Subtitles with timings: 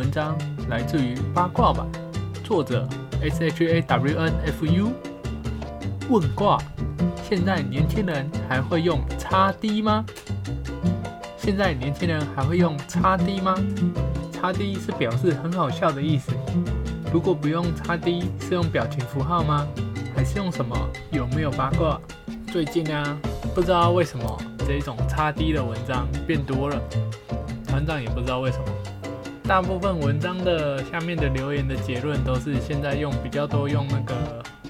[0.00, 0.34] 文章
[0.70, 1.86] 来自于八卦版，
[2.42, 2.88] 作者
[3.20, 4.92] S H A W N F U。
[6.08, 6.56] 问卦：
[7.22, 10.02] 现在年轻人还会用叉 D 吗？
[11.36, 13.54] 现在年轻人还会用叉 D 吗？
[14.32, 16.32] 叉 D 是表示很好笑的意思。
[17.12, 19.66] 如果不用叉 D，是用表情符号吗？
[20.16, 20.74] 还是用什么？
[21.10, 22.00] 有没有八卦？
[22.50, 23.18] 最近啊，
[23.54, 26.80] 不知道为什么这种叉 D 的文章变多了。
[27.66, 28.64] 团长也不知道为什么，
[29.50, 34.14] 大部分文章的下面的留言的结论都是现在用比较多用那个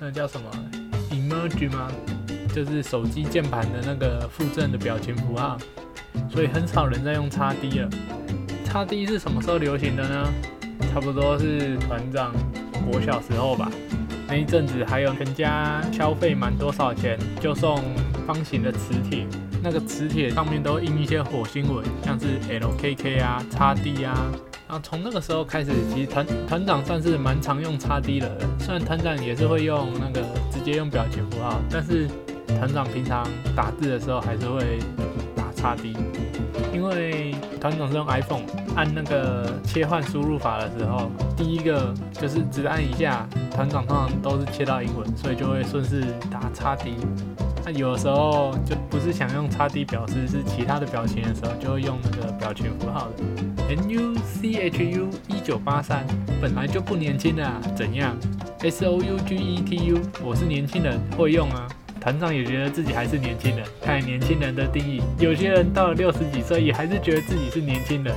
[0.01, 0.51] 那叫什么
[1.11, 1.93] emoji 吗？
[2.55, 5.59] 就是手机键盘的那个附赠的表情符号，
[6.31, 7.91] 所以很少人在用叉 D 了。
[8.65, 10.33] 叉 D 是什么时候流行的呢？
[10.95, 12.33] 差不多是团长
[12.91, 13.71] 国小时候吧。
[14.27, 17.85] 那一阵子还有全家消费满多少钱就送
[18.27, 19.27] 方形的磁铁。
[19.63, 24.33] 那个磁铁上面都印一些火星文，像是 LKK 啊、叉 D 啊。
[24.71, 28.31] 然后从那个时候开始，其实团团长算是蛮常用叉 D 的。
[28.61, 32.09] 虽然团长也是会用那个直接用表情符号，但是
[32.47, 33.27] 团长平常
[33.57, 34.79] 打字的时候还是会
[35.35, 35.97] 打叉 D。
[36.73, 38.45] 因为团长是用 iPhone，
[38.77, 46.95] 按那个切换输入法的时候，第一个就是只按一下，团长通常都是切到英文，所以就会顺势打叉 D。
[47.65, 53.25] 那有的时候就不是想用叉 D 表示，是其他的表情的时候，就会用那个表情符号的。
[53.69, 56.05] N U C H U 一九八三
[56.43, 58.17] 本来就不年轻的，怎样
[58.59, 61.69] ？S O U G E T U 我是年轻人，会用啊。
[62.01, 68.15] 团长也觉得自己还是年轻人，看年轻人的定义，有些人到了六十几岁，也还是觉得自己是年轻人。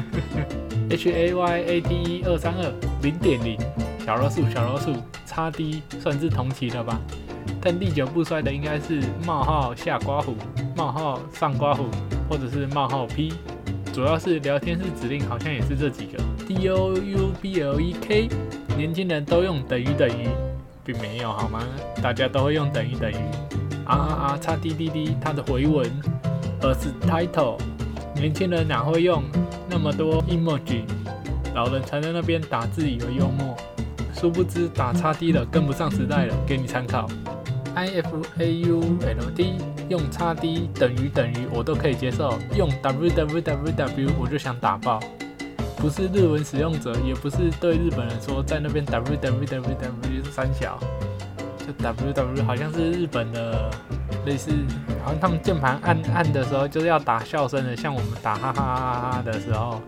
[0.90, 2.72] H A Y A T E 二三二
[3.02, 3.58] 零点零
[4.06, 4.94] 小老鼠小老鼠
[5.26, 6.96] 叉 D 算是同期了吧？
[7.60, 10.36] 但历久不衰的应该是冒号下刮胡，
[10.76, 11.86] 冒号上刮胡，
[12.30, 13.32] 或者是冒号 P，
[13.92, 16.22] 主要是聊天室指令好像也是这几个。
[16.46, 18.28] D O U B L E K
[18.76, 20.28] 年轻人都用等于等于，
[20.84, 21.64] 并没有好吗？
[22.00, 23.16] 大家都会用等于等于。
[23.86, 25.84] 啊啊啊叉 D D D 它的回文，
[26.62, 27.58] 而是 title，
[28.14, 29.20] 年轻人哪会用
[29.68, 30.84] 那么多 emoji？
[31.56, 33.56] 老人才在那边打字以为幽默，
[34.18, 37.08] 殊不知打叉 D 了跟不上时代了，给你参考。
[37.74, 39.58] I F A U L D
[39.90, 44.98] 用叉 D 等于等于我都可以接受，用 W W W W 我就想打爆。
[45.76, 50.78] 不是日文使用者，也不是对日本人说在那边 W W W W 是三小，
[51.58, 53.70] 就 W W 好像是日本的
[54.24, 54.50] 类似，
[55.04, 59.82] 好像他们键盘按按的时候就是要打笑声的，像我们打哈哈哈哈哈的时候，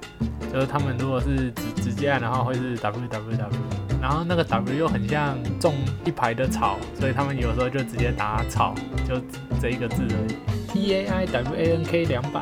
[0.52, 3.58] 就是他们如果是直直接按的话会是 W W W，
[4.00, 8.74] 然后那个 W 又很像种一排的草，所以他们有时候就直接打草，
[9.08, 9.20] 就
[9.60, 10.72] 这一个字而已。
[10.72, 12.40] T A I W A N K 两百，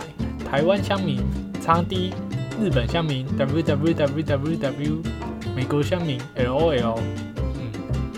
[0.50, 1.22] 台湾乡民
[1.60, 2.12] 叉 D。
[2.58, 5.02] 日本乡民 w w w w w，
[5.54, 6.98] 美国乡民 l o l，
[7.36, 7.70] 嗯，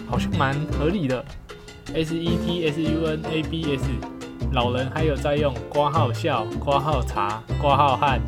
[0.09, 1.25] 好像蛮合理的。
[1.93, 3.85] s e t s u n a b s，
[4.53, 8.21] 老人还有在用挂号笑、挂号茶、挂号汗，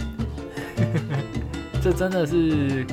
[1.81, 2.85] 这真的是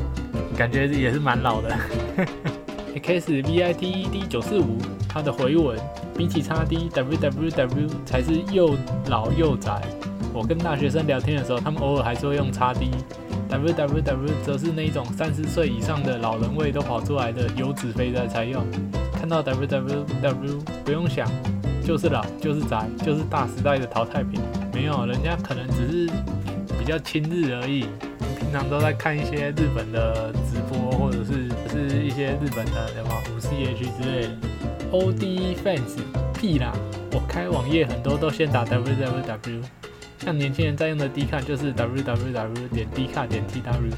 [0.56, 1.76] 感觉也是蛮老的。
[3.04, 5.78] x v i t e d 九四五，它的回文
[6.18, 8.76] 比起叉 d w w w 才是又
[9.08, 9.82] 老又窄。
[10.34, 18.64] 我跟大学生聊天的时候，他们偶尔还是会用叉 D，W W W 则是那种三十岁以上的老人味都跑出来的油脂肥宅才用。
[19.14, 21.28] 看到 W W W 不用想，
[21.84, 24.40] 就是老，就是宅，就是大时代的淘汰品。
[24.74, 26.10] 没有，人家可能只是
[26.78, 27.88] 比较亲日而已。
[28.40, 30.87] 平常都在看一些日本的直播，
[32.18, 34.30] 些日本的什么五 C H 之类的。
[34.92, 35.98] O D fans
[36.34, 36.74] 屁啦！
[37.12, 39.62] 我开网页很多都先打 W W W。
[40.18, 43.92] 像年轻人在用的 D 卡就是 www 点 D 卡点 tw，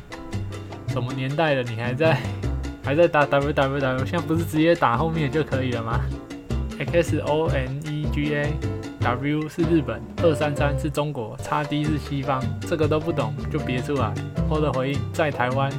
[0.92, 2.20] 什么年代了你还在
[2.84, 4.06] 还在打 www？
[4.06, 6.02] 现在不是直接打后面就可以了吗
[6.78, 8.52] ？X O N E G A
[9.00, 14.14] W 是日本，二三三是中国，叉 D 是西方，这个都不懂就别出来。
[14.50, 15.72] 或者回应在台湾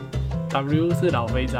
[0.50, 1.58] ，W 是老肥仔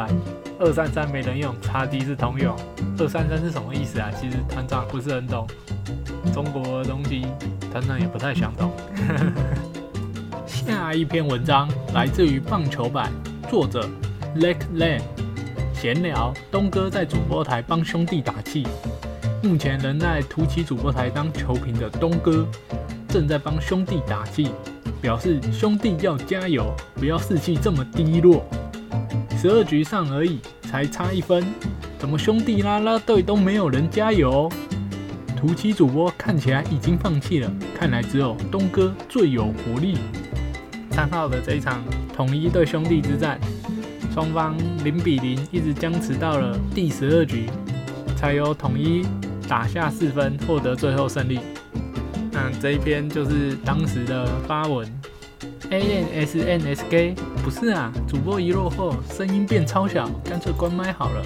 [0.60, 2.54] 二三三没人用，叉 D 是通用。
[2.98, 4.10] 二三三是什么意思啊？
[4.20, 5.46] 其实团长不是很懂，
[6.34, 7.26] 中国的东西
[7.72, 8.70] 团长也不太想懂。
[10.44, 13.10] 下一篇文章来自于棒球版，
[13.48, 13.88] 作者
[14.36, 15.00] Lake Land。
[15.72, 18.66] 闲聊，东哥在主播台帮兄弟打气。
[19.42, 22.46] 目前仍在突奇主播台当球评的东哥，
[23.08, 24.50] 正在帮兄弟打气，
[25.00, 28.44] 表示兄弟要加油，不要士气这么低落。
[29.40, 31.42] 十二局上而已，才差一分，
[31.98, 34.52] 怎么兄弟啦啦队都没有人加油？
[35.34, 39.96] 图七主播看起来已经放弃了，看来只有东哥最有活力。
[40.90, 41.82] 三号的这一场
[42.14, 43.40] 统一对兄弟之战。
[44.12, 44.54] 双方
[44.84, 47.46] 零比零，一直僵持到了第十二局，
[48.14, 49.06] 才由统一
[49.48, 51.40] 打下四分，获得最后胜利。
[52.30, 54.86] 那这一篇就是当时的发文。
[55.70, 57.14] A N S N S K
[57.44, 61.22] 不是啊，主播一落后，声音变超小，干脆关麦好了。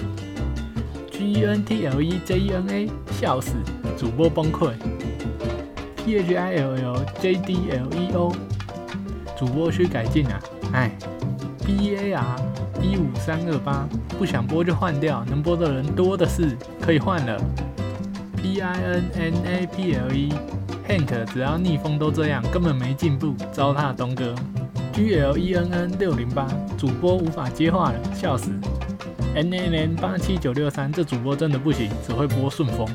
[1.11, 3.53] g e n t l e j n a 笑死，
[3.97, 4.73] 主播崩溃。
[5.95, 8.31] P H I L L J D L E O
[9.35, 10.39] 主播需改进啊，
[10.73, 10.91] 哎。
[11.65, 12.35] B A R
[12.79, 13.89] 一五三二八，
[14.19, 17.41] 不想播就换掉，能播的人多的是，可以换了。
[18.37, 20.31] b i n n a p l e
[20.87, 24.35] Hank 只要逆风都这样，根本没进步，糟蹋东哥。
[24.93, 26.47] G L E N N 六零八，
[26.77, 28.51] 主播无法接话了，笑死。
[29.33, 32.87] N N N 八七九六三，这主播真的不行，只会播顺风。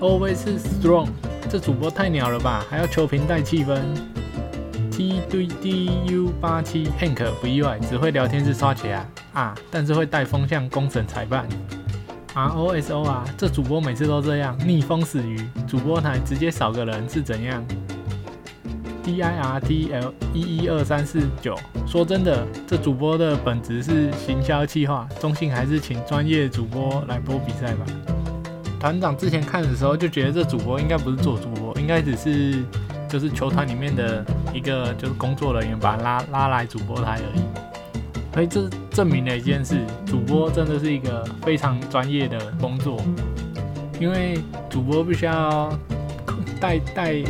[0.00, 1.08] Always strong，
[1.48, 3.80] 这主播太鸟了吧，还要求平带气氛。
[4.90, 11.48] T D D U 八七 Hank 不意外，只会聊天室刷起来啊，但是会带风向公审裁判。
[12.38, 17.64] R O S O 啊，这主播每次都这样，逆风死鱼，主播台直接少个人是怎样
[19.02, 27.84] ？D I R T L 一一二三四九，说真的，这主播的本质是行销企划，中性还是请专业主播来播比赛吧。
[28.78, 32.64] 团长之前看的时候就觉得这主播应该不是做主播，应该只是。
[33.08, 37.42] 就是球团里面的一个就是工作人员把他拉拉来主播台而已，
[38.34, 43.00] 所以这证明了一件事：主播真的是一个非常专业的工作，
[44.00, 45.72] 因为主播必须要
[46.60, 47.22] 带带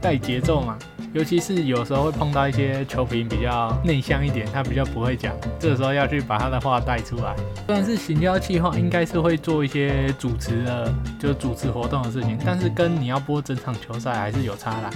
[0.00, 0.78] 带节奏嘛。
[1.14, 7.34] 尤其是有时候会碰到一些球评比较内向一点，他比较不会讲，这个时候要去把他的话带出来。
[7.66, 14.90] 虽然是行销计划，应该是会做一些主持的，就主持活动的事情，但是跟你要播整场球赛还是有差啦。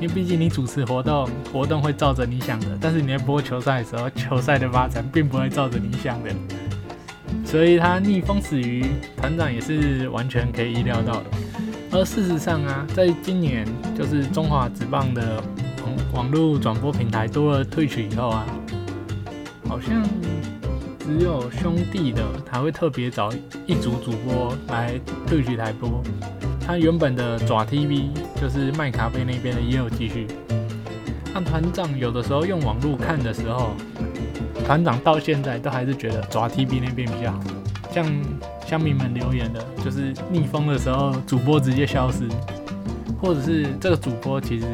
[0.00, 6.30] 因为毕竟你主持活动，活动会照着你想的，但是你在播球赛的时候，球赛的发展并不会照着你想的。
[7.44, 8.86] 所以他逆风死鱼，
[9.16, 11.24] 团长也是完全可以意料到的。
[11.90, 15.42] 而事实上啊，在今年就是中华职棒的
[15.82, 18.46] 网网络转播平台多了退取以后啊，
[19.66, 20.02] 好像
[21.00, 23.32] 只有兄弟的才会特别找
[23.66, 26.02] 一组主播来退取台播。
[26.60, 28.08] 他原本的爪 TV
[28.38, 30.26] 就是卖咖啡那边的也有继续。
[31.32, 33.70] 那团长有的时候用网络看的时候，
[34.66, 37.40] 团长到现在都还是觉得爪 TV 那边比较好，
[37.90, 38.06] 像。
[38.68, 42.28] 乡民们留言的，就是逆风的时候，主播直接消失，
[43.18, 44.66] 或者是这个主播其实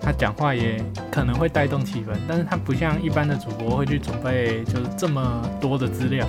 [0.00, 0.82] 他讲话也
[1.12, 6.26] 可能会带动气氛，但是他不像一般的主播会去准备就是这么多的资料，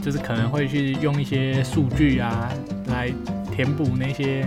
[0.00, 2.48] 就是可能会去用一些数据啊
[2.86, 3.12] 来
[3.50, 4.46] 填补那些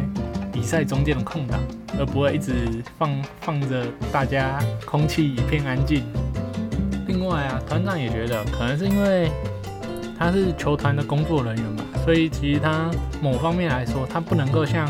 [0.54, 1.60] 比赛中间的空档，
[2.00, 2.54] 而不会一直
[2.98, 6.02] 放放着大家空气一片安静。
[7.08, 9.30] 另外啊，团长也觉得可能是因为。
[10.18, 12.90] 他是球团的工作人员嘛，所以其实他
[13.22, 14.88] 某方面来说，他不能够像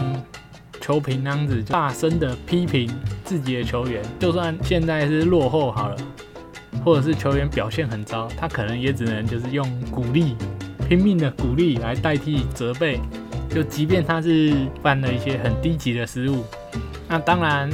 [0.79, 2.89] 球评那样子大声的批评
[3.23, 4.01] 自己的球员。
[4.19, 5.97] 就算现在是落后好了，
[6.83, 10.35] 或者是球员表现很糟，他可能也只能就是用鼓励，
[10.87, 12.99] 拼命的鼓励来代替责备。
[13.49, 16.43] 就即便他是犯了一些很低级的失误，
[17.07, 17.69] 那当然，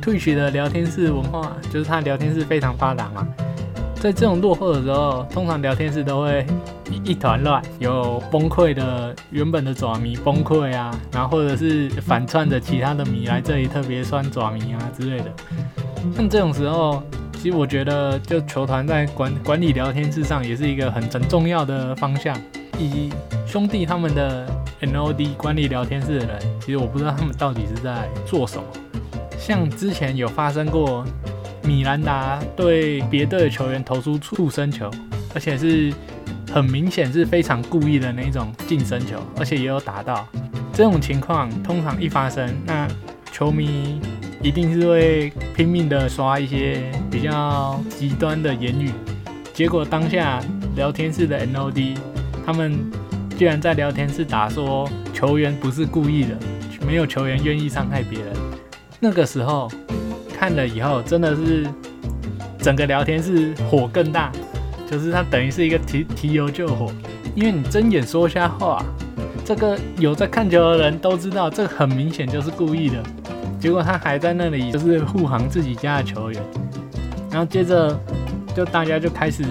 [0.00, 3.26] 退取的聊天室文化就是他聊天室非常发达嘛。
[4.04, 6.46] 在这种落后的时候，通常聊天室都会
[6.90, 15.32] 一一团乱，有崩溃的原本的爪迷崩溃啊，然后或者是反串着其他的迷来这里特别酸爪迷啊之类的。
[16.14, 22.36] 像这种时候，其实我觉得就球团在管管理聊天室上也是一个很很重要的方向。
[22.78, 23.10] 以及
[23.46, 24.46] 兄弟他们的
[24.82, 28.64] NOD 管理聊天室的人，其实我不知道他们到底是在做什么。
[29.38, 31.02] 像之前有发生过。
[31.64, 34.90] 米兰达对别队的球员投出触身球，
[35.34, 35.92] 而且是
[36.52, 40.26] 很明显是非常故意的那种近身球，而且也有打到。
[40.72, 42.88] 这种情况通常一发生，那
[43.32, 44.00] 球迷
[44.42, 48.90] 一定是会拼命的刷一些比较极端的言语。
[49.52, 50.42] 结果当下
[50.76, 51.96] 聊天室的 NOD
[52.44, 52.90] 他们
[53.38, 56.36] 居然在聊天室打说球员不是故意的，
[56.84, 58.28] 没有球员愿意伤害别人。
[59.00, 59.70] 那个时候
[60.36, 61.66] 看了以后，真的是
[62.58, 64.32] 整个聊天室火更大，
[64.90, 66.90] 就是他等于是一个提提油救火，
[67.34, 68.84] 因为你睁眼说瞎话，
[69.44, 73.02] 这个有在看球的人都知道，这很明显就是故意的。
[73.60, 76.42] 结果他还在那里就是护航自己家的球员，
[77.30, 77.98] 然后接着
[78.54, 79.42] 就大家就开始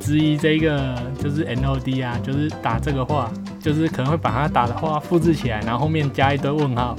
[0.00, 6.96] 质疑这个就是 N O D 啊，就是打这个话，就是可能会把他打的话复制起来，然后后面加一堆问号，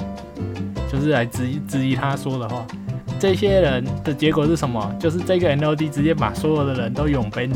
[0.89, 2.65] 就是来质疑质疑他说的话。
[3.23, 4.93] 这些人的结果是什么？
[4.99, 7.49] 就是这个 N O D 直接把所有的人都永 ban，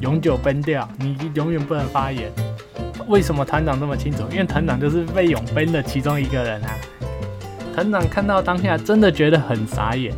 [0.00, 2.32] 永久崩掉，你永远不能发言。
[3.06, 4.24] 为什么团长这么清楚？
[4.32, 6.70] 因为团长就是被永 ban 的其中一个人啊。
[7.72, 10.12] 团长看到当下真的觉得很傻眼。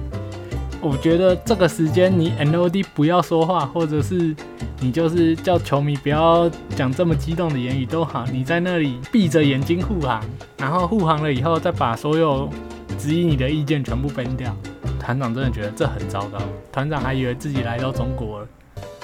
[0.80, 4.34] 我觉得这个时间你 N O D 不要说话，或者是
[4.80, 10.24] 你就是叫球迷不要讲这么激动的言语都好，你在那里闭着眼睛护航，
[10.56, 12.48] 然后护航了以后再把所有
[12.96, 14.56] 质疑你的意见全部崩掉。
[15.00, 16.38] 团长真的觉得这很糟糕。
[16.70, 18.48] 团长还以为自己来到中国了。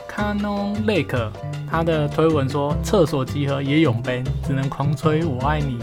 [0.08, 1.30] Canon Lake
[1.68, 5.78] 他的推文说厕所集合也有 ban，，只能狂吹我爱你。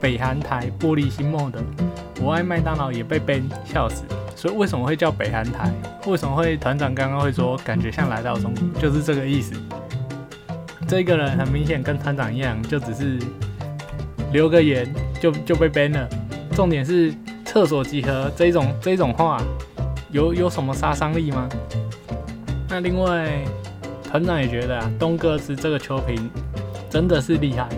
[0.00, 1.62] 北韩台玻璃心梦的。
[2.20, 4.02] 我爱麦当劳也被 ban，笑死！
[4.36, 5.72] 所以为什么会叫北韩台？
[6.06, 9.54] 为什么会团长刚刚会说感觉像来到中国，就是这个意思。
[10.86, 13.18] 这个人很明显跟团长一样，就只是
[14.32, 16.08] 留个言就就被 ban 了。
[16.54, 17.14] 重点是
[17.52, 19.38] 厕所集合这种这种话
[20.10, 21.46] 有有什么杀伤力吗？
[22.66, 23.44] 那另外
[24.02, 26.30] 团长也觉得啊，东哥是这个球评
[26.88, 27.68] 真的是厉害，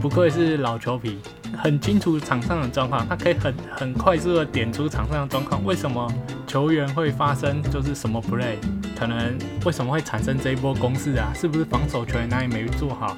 [0.00, 1.18] 不愧是老球皮。
[1.56, 5.64] 很清楚场上的状况，他可以很很快速的点出场上的状况。
[5.64, 6.12] 为什么
[6.46, 8.56] 球员会发生就是什么 play？
[8.96, 11.32] 可能为什么会产生这一波攻势啊？
[11.34, 13.16] 是不是防守球员哪里没做好？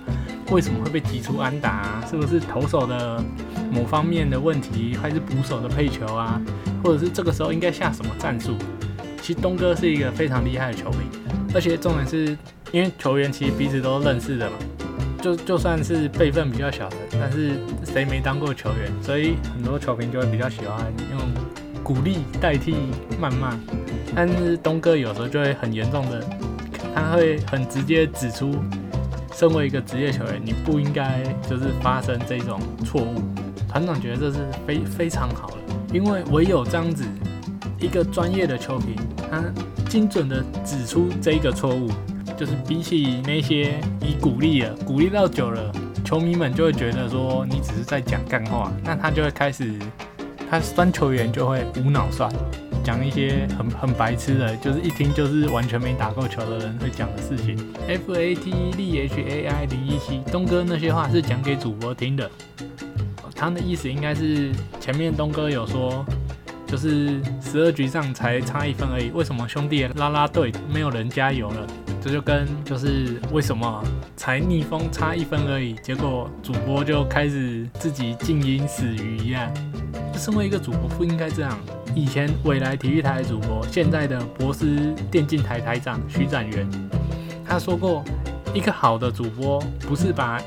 [0.50, 2.04] 为什么会被挤出安打啊？
[2.08, 3.22] 是不是投手的
[3.70, 6.40] 某方面的问题，还是捕手的配球啊？
[6.82, 8.56] 或者是这个时候应该下什么战术？
[9.20, 10.98] 其实东哥是一个非常厉害的球迷，
[11.54, 12.36] 而且重点是
[12.70, 14.56] 因为球员其实彼此都认识的嘛。
[15.20, 21.20] 就就算是辈分比较小的，但是谁没当过球员，所以很多球评就会比较喜欢用
[21.82, 22.76] 鼓励代替
[23.20, 23.58] 谩骂。
[24.14, 26.24] 但是东哥有时候就会很严重的，
[26.94, 28.54] 他会很直接指出，
[29.32, 33.20] 身为一个职业球员，你不应该就是发生这种错误。
[33.76, 35.56] 团长觉得这是非非常好的，
[35.92, 37.04] 因为唯有这样子
[37.78, 38.96] 一个专业的球评，
[39.30, 39.44] 他
[39.86, 41.90] 精准的指出这一个错误。
[42.38, 45.70] 就是比起那些以鼓励了，鼓励到久了，
[46.02, 49.78] 球迷们就会觉得说你只是在讲干话，那他就会开始，
[50.50, 52.32] 他酸球员就会无脑酸，
[52.82, 57.58] 讲一些很很白痴的，就是一听就是完全没打过球的人会讲的事情。
[57.86, 62.30] F A T D H A I 零一七东哥那些话是讲给主播听的，
[63.36, 64.50] 他的意思应该是
[64.80, 66.04] 前面东哥有说，
[66.66, 71.66] 就是十二局上才差一分而已，为什么兄弟拉拉队没有人加油了？
[72.00, 73.84] 这就跟就是为什么
[74.16, 79.52] 才逆风差一分而已，结果主播就开始自己静音死鱼一样。
[80.14, 81.58] 身为一个主播不应该这样。
[81.94, 86.68] 以前未来体育台主播，现在的博斯电竞台台长徐展元，
[87.44, 88.04] 他说过，
[88.54, 90.40] 一个好的主播不是把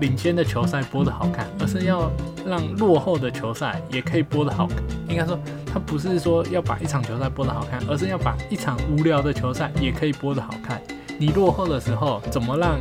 [0.00, 2.10] 领先的球赛播得好看，而是要
[2.46, 4.76] 让落后的球赛也可以播得好看。
[5.08, 5.38] 应该说。
[5.74, 10.80] 他不是说要把一场球赛播得好看，而是要把一场无聊的球赛也可以播得好看。
[11.18, 12.78] 你落后的时候，怎么让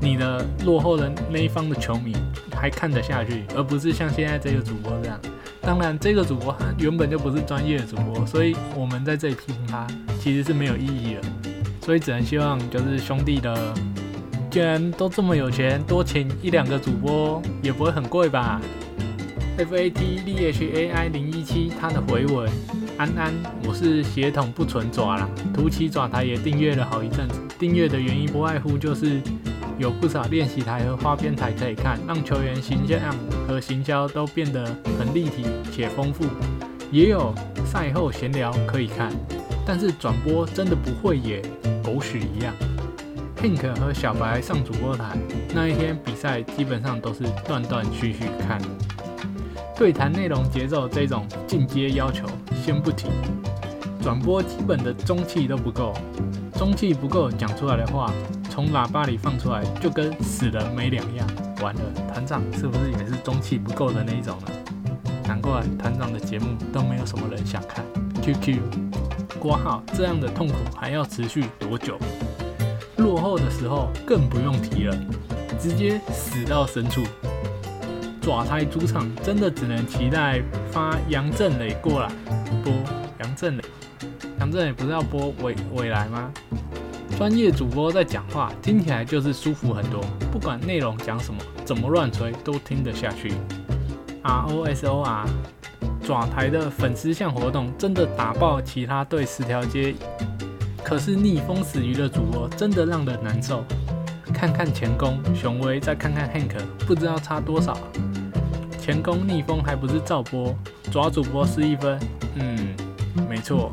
[0.00, 2.16] 你的落后的那一方的球迷
[2.54, 5.20] 还看得下去，而不是像现在这个主播这样？
[5.60, 9.86] 当然，这个主播原本就不是专业的主播，所以我们在这里批评他
[10.18, 11.20] 其实是没有意义的。
[11.82, 13.74] 所以只能希望就是兄弟的，
[14.56, 18.58] 既然都这么有钱，多请一两个主播也不会很贵吧
[19.58, 22.50] ？F A T D H A I 零一七，他的回文，
[22.96, 23.34] 安安，
[23.68, 29.20] 我是血统不纯爪啦，图奇爪台也订阅了好一阵子，订阅的原因不外乎就是
[29.76, 32.98] 有不少练习台和花边台可以看，让球员形象
[33.46, 34.64] 和行销都变得
[34.98, 36.24] 很立体且丰富，
[36.90, 37.34] 也有
[37.66, 39.12] 赛后闲聊可以看，
[39.66, 41.42] 但是转播真的不会也
[41.84, 42.54] 狗屎一样。
[43.46, 45.16] Pink 和小白上主播台
[45.54, 48.60] 那一天比赛基本上都是断断续续看。
[49.76, 52.26] 对谈内容、节奏这种进阶要求
[52.60, 53.06] 先不提，
[54.02, 55.94] 转播基本的中气都不够，
[56.58, 58.10] 中气不够，讲出来的话
[58.50, 61.24] 从喇叭里放出来就跟死人没两样。
[61.62, 61.80] 完了，
[62.12, 64.50] 团长是不是也是中气不够的那一种呢？
[65.28, 67.84] 难怪团长的节目都没有什么人想看。
[68.20, 68.58] QQ，
[69.38, 71.96] 挂号这样的痛苦还要持续多久？
[73.06, 74.98] 落后的时候更不用提了，
[75.60, 77.04] 直接死到深处。
[78.20, 82.10] 爪台主场真的只能期待发杨振磊过来
[82.64, 82.72] 播
[83.20, 83.62] 杨振磊，
[84.40, 86.32] 杨振磊不是要播未未来吗？
[87.16, 90.00] 专业主播在讲话，听起来就是舒服很多，
[90.32, 93.32] 不管内容讲什么，怎么乱吹都听得下去。
[94.22, 95.24] R O S O R
[96.02, 99.94] 爪台的粉丝向活动真的打爆其他队十条街，
[100.86, 103.64] 可是逆风死鱼的主播真的让人难受。
[104.32, 107.76] 看看前攻雄威，再看看 Hank，不知道差多少。
[108.78, 110.54] 前攻逆风还不是照播，
[110.92, 111.98] 抓主播失一分。
[112.36, 112.72] 嗯，
[113.28, 113.72] 没错，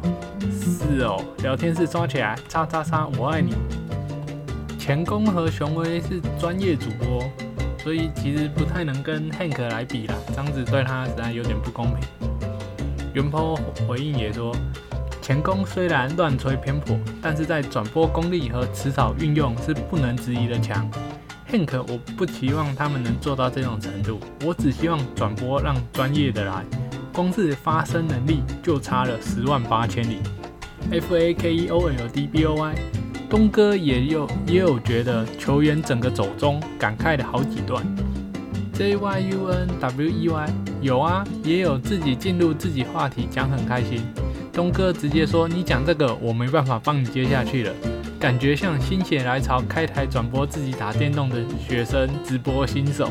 [0.59, 1.23] 是哦。
[1.43, 3.53] 聊天室刷起来，叉叉叉，我爱你。
[4.79, 7.23] 前攻和雄威是专业主播，
[7.83, 11.99] 所以其实不太能跟 Hank 来比啦，这样子对他实在有点不公平。
[13.13, 13.55] 元坡
[13.87, 14.51] 回应也说，
[15.23, 20.85] 前攻虽然乱吹偏颇，但是在转播功力和词草运用是不能质疑的强。
[21.49, 26.65] Hank，我不期望他们能做到这种程度，我只希望转播让专业的来，
[27.13, 30.17] 光是发声能力就差了十万八千里。
[30.91, 32.75] F A K E O L D B O Y，
[33.29, 37.81] 东哥也有也有觉得球员整个走中，感慨了好几段。
[38.73, 40.49] J Y U N W E Y，
[40.81, 44.01] 有啊，也有自己进入自己话题讲很开心。
[44.53, 47.73] 东哥直接说你讲这个我没办法帮你接下去了。
[48.19, 53.09] 感觉像心血来潮开台转播自己打电动的学生直播新手。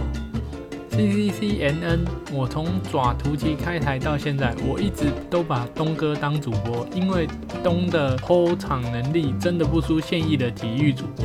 [0.90, 7.26] C C C N N，我从爪图奇开台到现在，我一直都把东哥当主播，因为
[7.64, 11.24] 东的抠场能力真的不输现役的体育主播。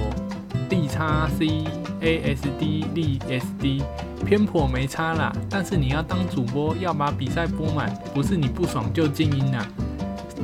[0.67, 1.63] D 叉 C
[2.01, 3.83] A S D D S D，
[4.25, 9.67] 偏颇没差啦，但是你要当主播，要把比赛播满，不是你不爽就静音啊。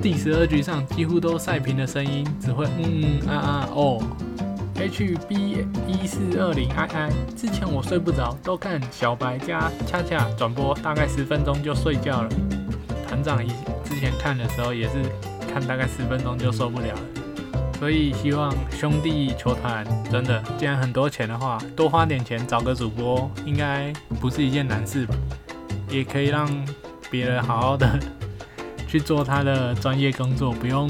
[0.04, 4.04] 第十二局上几乎都赛平的声音，只会嗯嗯啊啊哦。
[4.76, 12.30] H B 一四二零 I I，之前我睡不着，都看小白加恰恰转播，大概十分钟就睡觉了。
[13.08, 13.54] 团长以
[13.86, 14.96] 之前看的时候也是
[15.50, 17.02] 看大概十分钟就受不了了。
[17.80, 25.16] 所以希望兄弟球团真的，既然很多钱的话，多花点钱找个主播，应该不是一件难事吧？
[25.90, 26.46] 也可以让
[27.10, 27.98] 别人好好的。
[28.94, 30.88] 去做他的专业工作，不用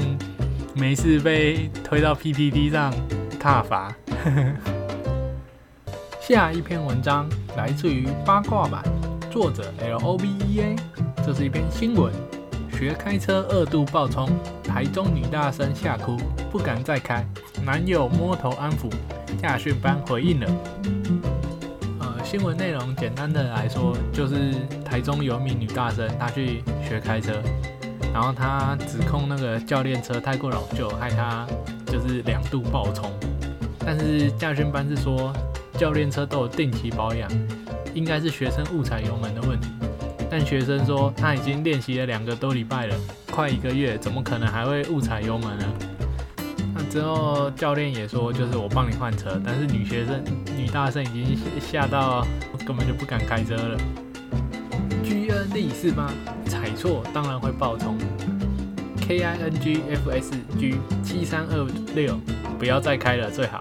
[0.74, 2.92] 没事被推到 PPT 上
[3.40, 3.96] 踏伐。
[6.20, 8.82] 下一篇文章来自于八卦版，
[9.30, 10.76] 作者 L O B E A。
[11.24, 12.12] 这是一篇新闻：
[12.70, 14.28] 学开车二度爆冲，
[14.62, 16.18] 台中女大生吓哭，
[16.52, 17.26] 不敢再开，
[17.64, 18.92] 男友摸头安抚，
[19.40, 20.46] 驾训班回应了。
[22.00, 24.52] 呃，新闻内容简单的来说，就是
[24.84, 27.42] 台中有名女大生，她去学开车。
[28.14, 31.44] 然后他指控那个教练车太过老旧，害他
[31.84, 33.10] 就是两度爆冲。
[33.80, 35.32] 但是驾训班是说
[35.76, 37.28] 教练车都有定期保养，
[37.92, 39.68] 应该是学生误踩油门的问题。
[40.30, 42.96] 但学生说他已经练习了两个多礼拜了，
[43.32, 45.64] 快一个月，怎么可能还会误踩油门呢？
[46.72, 50.24] 那之后教练也说，就是我帮你换车，但是女学生、
[50.56, 52.24] 女大生已经吓到
[52.64, 53.76] 根本就不敢开车了。
[55.04, 56.10] G N D 四八。
[56.46, 57.98] 踩错当然会爆冲
[59.00, 62.18] ，K I N G F S G 七三二六，
[62.58, 63.60] 不要再开了最好。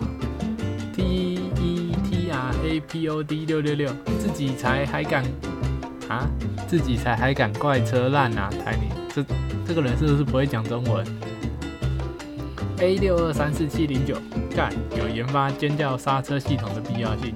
[0.93, 5.23] T E T R A P O D 六六六，自己才还敢
[6.07, 6.27] 啊？
[6.67, 8.49] 自己才还敢怪车烂啊？
[8.63, 9.25] 台你这
[9.67, 11.05] 这个人是不是不会讲中文
[12.79, 14.15] ？A 六二三四七零九，
[14.55, 17.33] 干有研发尖叫刹车系统的必要性。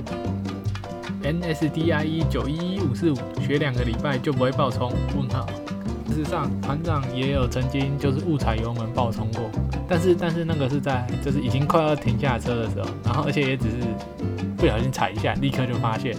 [1.27, 4.93] N S D I E 九一一五四五，学两个礼拜就不会爆冲？
[5.13, 5.45] 问号。
[6.07, 9.51] 事实上，团长也有曾经就是误踩油门爆冲过，
[9.89, 13.75] 但是但是那个是在就是已经快要停下车的时候，然后而且也只是
[14.55, 16.15] 不小心踩一下，立刻就发现，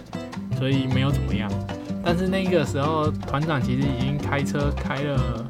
[0.58, 1.50] 所以没有怎么样。
[2.04, 5.46] 但是那个时候团长其实已经开车开了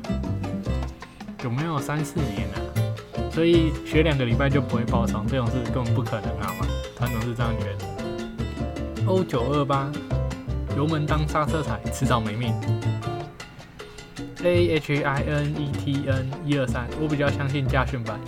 [1.42, 6.66] 有没有三四年了，所以学两个礼拜就不会爆冲，这种事根本不可能，好吗？
[6.96, 7.97] 团长是这样觉得。
[9.08, 9.90] O 九二八，
[10.76, 12.52] 油门当刹车踩，迟早没命。
[14.44, 18.20] A H I N E T N 一二三，我比较相信驾训班。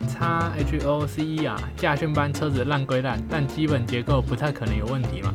[0.00, 0.18] X
[0.58, 5.32] H O C E R，驾训班车子烂归烂，但基本结构不太可能有问题嘛。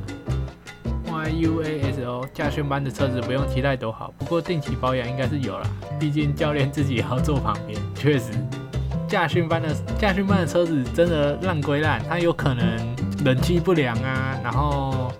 [1.08, 5.65] Y U A S O，驾训班的车子不用期待多好，不过定期保养应该是有啦，
[5.97, 7.79] 毕竟教练自己也要坐旁边。
[7.95, 8.34] 确实，
[9.08, 12.94] 驾训班的驾训班的车子真的烂归烂，它有可能。
[13.25, 15.11] 冷气不良啊，然后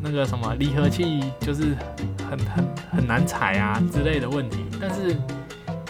[0.00, 1.76] 那个什么离合器就是
[2.28, 5.16] 很很很难踩啊之类的问题，但是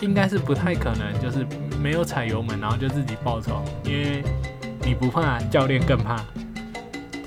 [0.02, 1.46] 应该是不太可能，就是
[1.82, 4.22] 没有踩油门，然后就自己爆冲，因为
[4.84, 6.16] 你不怕， 教练更怕。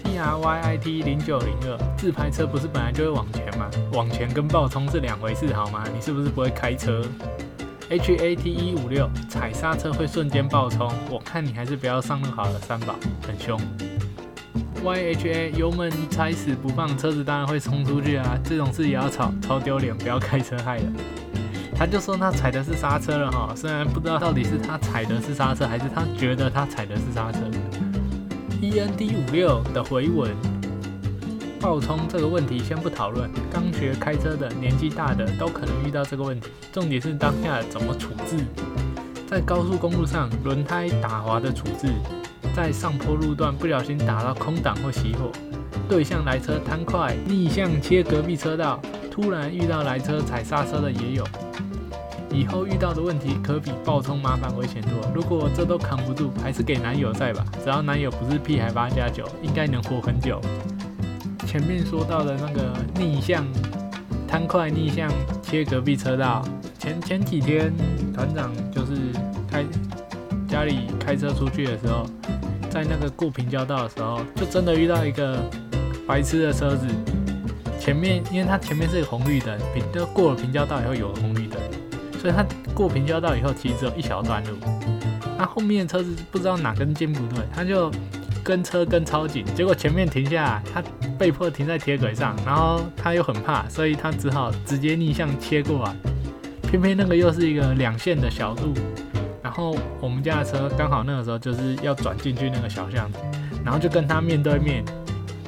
[0.04, 3.68] T R Y I T 零九零二自拍车不是本来就会往前吗？
[3.94, 5.84] 往前跟爆冲是两回事，好吗？
[5.92, 7.02] 你是不是不会开车
[7.90, 12.94] ？H A T 一五六踩刹车会瞬间爆冲，我看你还是不要上那么好了，三宝
[13.26, 13.60] 很凶。
[14.86, 18.38] Y H A 油门踩死不放，车子当然会冲出去啊！
[18.44, 20.94] 这种事也要吵，超丢脸，不要开车害人。
[21.76, 27.40] 他就说他踩的是刹车了哈，虽然不知道到底是他踩的是刹车，还是他觉得他踩的是刹车。
[28.62, 30.30] E N D 五六的回文，
[31.60, 38.38] 爆冲这个问题先不讨论，刚学开车的、年纪大的都可能遇到这个问题，重点是当下怎么处置。
[39.26, 41.92] 在高速公路上，轮胎打滑的处置。
[42.56, 45.30] 在上坡路段不小心打到空挡或熄火，
[45.90, 48.80] 对向来车贪快逆向切隔壁车道，
[49.12, 51.24] 突然遇到来车踩刹车的也有。
[52.32, 54.92] 以后遇到的问题可比爆冲麻烦危险多。
[55.14, 60.40] 如果这都扛不住，还是给男友在吧，只要男友不是屁孩八加九，应该能活很久。
[61.46, 63.46] 前面说到的那个逆向
[64.26, 65.12] 贪快逆向
[65.44, 66.42] 切隔壁车道，
[66.80, 67.74] 前前几天
[68.14, 68.94] 团长就是
[69.52, 69.62] 开
[70.56, 72.06] 家里开车出去的时候。
[72.70, 75.38] 在那个过平交道的时候，就真的遇到一个
[76.06, 76.86] 白痴的车子。
[77.80, 81.58] 前面，因为它前面是个红绿灯，平就过了平交道以后有了红绿灯，
[82.20, 84.58] 所以它过平交道以后其实只有一小段路。
[85.38, 87.90] 那后面的车子不知道哪根筋不对，他就
[88.44, 90.84] 跟车跟超紧，结果前面停下，他
[91.18, 95.96] 被迫停在铁轨上，然后他又很怕，所以他只好直接逆向切过来。
[96.64, 98.74] 偏偏那个又是一个两线的小路。
[99.58, 103.20] 然后我们家的车刚好那个时候就是要转进去那个小巷子，
[103.64, 104.84] 然后就跟他面对面，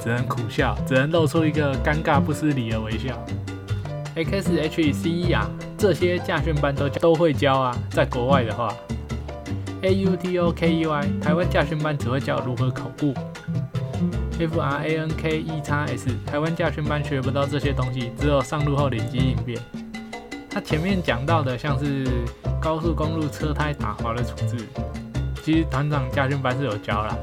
[0.02, 3.22] 只能苦笑，只能露出一个尴尬不失礼的微笑。
[4.14, 8.74] X H C E 啊，这些驾训班都都会教啊，在国外的话
[9.82, 13.12] ，A U T O K E Y 台湾驾训班只会教如何口顾
[14.40, 19.60] ，F R A N K E X S 台湾驾训班学不到这些东西，只有上路后临机应变。
[20.50, 22.06] 他前面讲到的像是。
[22.60, 24.66] 高速公路车胎打滑的处置，
[25.44, 27.16] 其实团长驾训班是有教啦。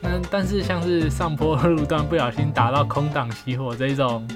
[0.00, 4.26] 那但是像是上坡路段不小心打到空挡熄火这种，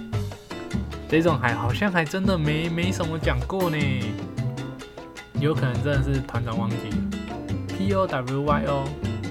[1.08, 3.78] 这种还好像还真的没没什么讲过呢。
[5.38, 6.96] 有可能真的是团长忘记了。
[7.68, 8.84] P O W Y O，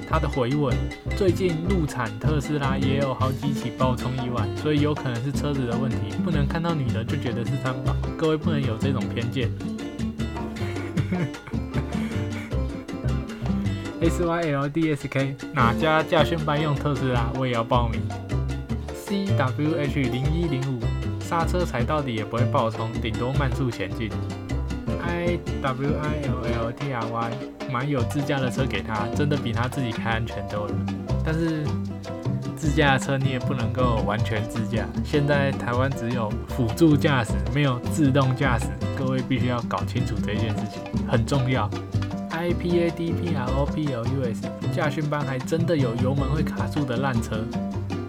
[0.10, 0.74] 他的回文，
[1.18, 9.50] 最近路产特斯拉也有好几起爆冲意外，所以有可能是车子的问题，不能看到女的就觉得是三宝，各位不能有这种偏见。
[14.00, 17.32] S Y L D S K 哪家驾训班用特斯拉？
[17.40, 18.00] 我也要报名。
[18.94, 20.80] C W H 零一零五
[21.20, 24.12] 刹车踩到底也不会爆冲，顶多慢速前进。
[25.02, 27.32] I W I L L T R Y
[27.72, 30.76] 买有自驾的车给他，真的比他自己开安全多了。
[31.26, 31.66] 但是
[32.62, 38.68] 自驾车你也不能够完全自驾，现在台湾只有辅助驾驶，没有自动驾驶。
[38.96, 41.68] 各位必须要搞清楚这件事情，很重要。
[42.30, 47.44] I P A D P R O P L U S 驾训班还真的有油门会卡住的烂车。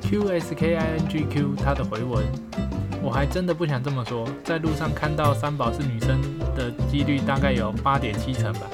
[0.02, 2.22] Q S K I N G Q 它的回文，
[3.02, 4.28] 我还真的不想这么说。
[4.44, 6.20] 在路上看到三宝是女生
[6.54, 8.66] 的几率大概有八点七成吧。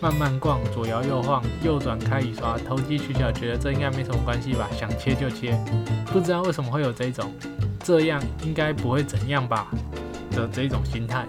[0.00, 4.68] 慢慢逛，左摇右晃，右转开雨刷，投机取巧，觉得这应该没什么关系吧？
[4.78, 5.58] 想切就切，
[6.06, 7.32] 不知道为什么会有这种，
[7.82, 9.66] 这样应该不会怎样吧？
[10.30, 11.26] 的这种心态，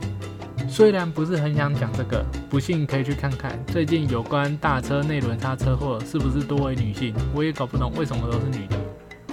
[0.67, 8.75] 虽然不是很想讲这个，不信可以去看看最近有关大车内轮差车祸是不是多为女性，我也搞不懂为什么都是女的。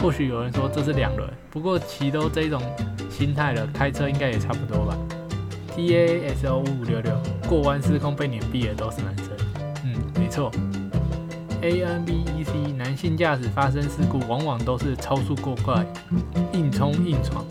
[0.01, 2.62] 或许有人说这是两轮，不过骑都这种
[3.11, 4.96] 心态了，开车应该也差不多吧。
[5.75, 7.12] T A S O 五五六六
[7.49, 9.29] 过弯失控被碾毙的都是男生，
[9.85, 10.51] 嗯，没错。
[11.63, 15.87] A N B E C 男性驾驶发生事故往往都是超速过快、
[16.53, 17.45] 硬冲硬闯。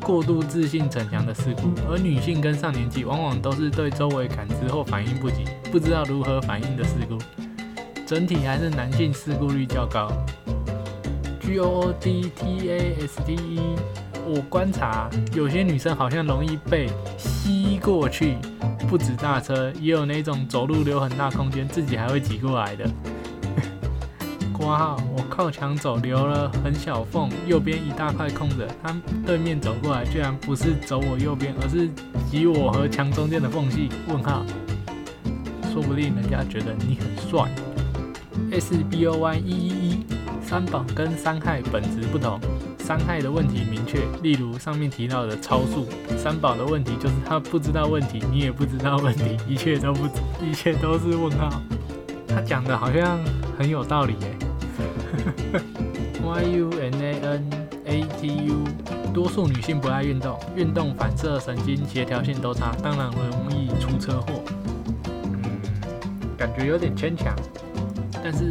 [0.00, 7.16] 过度自信逞强的事故，而女性跟上年纪往往都是对周围感知或反应不及，不知道如何反应的事故。
[8.06, 10.10] 整体还是男性事故率较高。
[11.40, 13.60] G O O D T A S T E，
[14.26, 18.36] 我观察有些女生好像容易被吸过去，
[18.88, 22.88] 不止大车，也有那种走路留很大空间，自己还会挤过来的。
[24.52, 28.68] 挂号，我靠墙走，留了很小缝，右边一大块空着。
[28.82, 28.94] 他
[29.26, 31.88] 对面走过来，居然不是走我右边，而是
[32.30, 33.88] 挤我和墙中间的缝隙。
[34.08, 34.44] 问号，
[35.72, 37.48] 说不定人家觉得你很帅。
[38.52, 40.00] S B O Y 一一一，
[40.42, 42.38] 三宝跟三害本质不同，
[42.90, 45.86] 伤害的问题明确，例如上面提到的超速。
[46.18, 50.08] 三宝的问题就是他不知道问题，你也不知道问题，一切都不，
[50.44, 51.62] 一切都是问号。
[52.26, 53.20] 他讲的好像
[53.56, 54.36] 很有道理耶。
[56.20, 57.50] Y U N A N
[57.84, 58.64] A T U，
[59.14, 64.42] 多数女性不爱运动，运动反射神经协调性都差，当然容易出车祸。
[65.06, 65.60] 嗯，
[66.36, 67.36] 感觉有点牵强，
[68.14, 68.50] 但是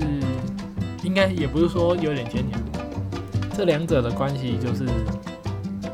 [1.03, 2.57] 应该也不是说有点牵强。
[3.59, 4.85] 这两者的关系就是，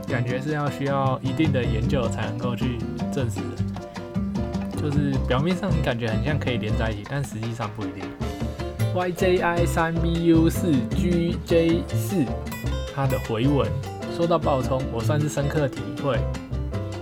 [0.07, 2.77] 感觉是要需要一定的研究才能够去
[3.11, 4.79] 证实的。
[4.79, 8.03] 就是表面上你感觉很像可以连在一起，但实际上不一定。
[8.93, 12.23] YJI 三 BU 四 GJ 四，
[12.93, 13.67] 它的回文
[14.15, 16.19] 说到爆冲，我算是深刻体会。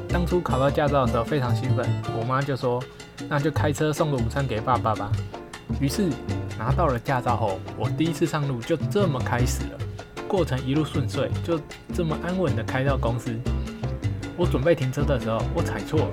[0.08, 1.86] 当初考到驾照的时候非常兴奋，
[2.18, 2.82] 我妈就说
[3.28, 5.12] ：“那就开车送个午餐给爸爸吧。”
[5.82, 6.08] 于是
[6.58, 9.80] 拿到了驾照后，我第一次上路就这么开始了。
[10.34, 11.60] 过程一路顺遂，就
[11.94, 13.32] 这么安稳的开到公司。
[14.36, 16.10] 我准备停车的时候，我踩错了，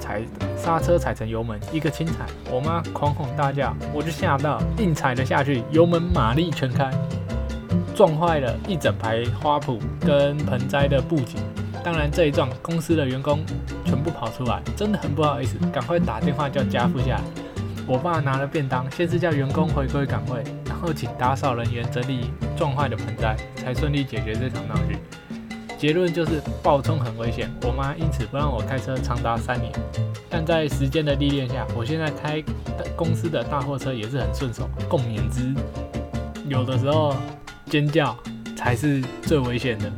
[0.00, 0.22] 踩
[0.56, 6.90] 刹车踩成油门，一个轻踩，我妈狂吼大叫，我就吓到，硬踩了下去，油门马力全开，
[7.94, 11.36] 撞坏了一整排花圃跟盆栽的布景。
[11.84, 13.44] 当然这一撞，公司的员工
[13.84, 17.22] 全部跑出来，真的很不好意思，赶快打电话叫家父下来。
[17.86, 20.42] 我爸拿了便当，先是叫员工回归岗位。
[20.64, 24.98] 然后请打扫人员整理撞坏的盆栽，才顺利解决这场闹剧。
[25.78, 29.72] 结论就是爆冲很危险，我妈因此不让我开车长达三年。
[30.28, 32.44] 但在时间的历练下，我现在开
[32.94, 34.68] 公司的大货车也是很顺手。
[34.90, 35.54] 共勉之。
[36.50, 37.16] 有的时候
[37.64, 38.14] 尖叫
[38.54, 39.90] 才是最危险的。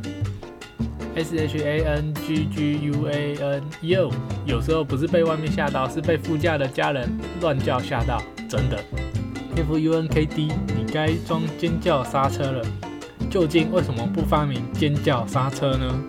[1.17, 4.11] S H A N G G U A N U，
[4.45, 7.09] 有时候不是被外面吓到，是被副驾的家人
[7.41, 8.81] 乱叫吓到，真的。
[9.55, 12.65] F U N K D，你该装尖叫刹车了。
[13.29, 16.03] 究竟为什么不发明尖叫刹车呢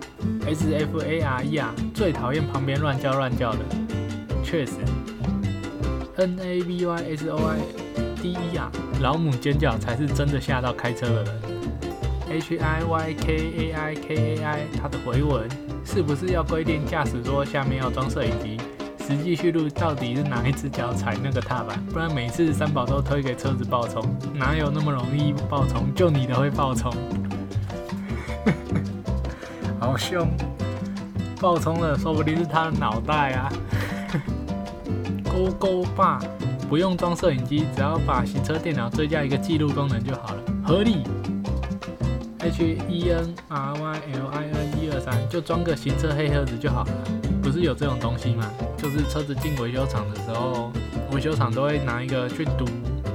[0.47, 1.61] ？S F A R E，
[1.93, 3.59] 最讨厌旁边乱叫乱叫的。
[4.43, 4.73] 确实。
[6.17, 7.59] N A V Y S O I
[8.21, 11.41] D E 啊，老母尖叫才是真的吓到开车的人。
[12.29, 15.47] H I Y K A I K A I，它的回文
[15.83, 18.57] 是不是要规定驾驶座下面要装摄影机？
[19.07, 21.79] 实际去路到底是哪一只脚踩那个踏板？
[21.93, 25.93] 不然每次三宝都推给车子爆冲，哪有那么容易爆冲？
[25.93, 26.91] 就你的会爆冲，
[29.79, 30.27] 好凶！
[31.39, 33.53] 爆冲了，说不定是他的脑袋啊！
[35.23, 36.19] 勾勾爸，
[36.67, 41.03] 不用装摄影机，只要把行车电脑追加一个记录功能就好了，合理。
[42.45, 46.91] H E N R Y L I N 一二三，就装个行车黑盒子就好了，
[47.41, 48.47] 不是有这种东西吗？
[48.77, 50.71] 就是车子进维修厂的时候，
[51.11, 52.65] 维修厂都会拿一个去读，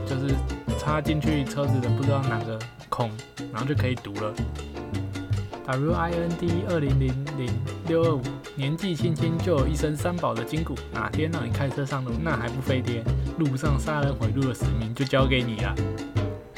[0.05, 0.35] 就是
[0.77, 3.09] 插进去车子的不知道哪个孔，
[3.53, 4.35] 然后就可以读了。
[5.65, 7.49] W I N D 二零零零
[7.87, 8.23] 六二五，
[8.57, 13.05] 年纪轻轻就有一身三宝的筋骨，哪天让你开车上路，那还不飞天？
[13.39, 15.73] 路上杀人毁路的使命就交给你了。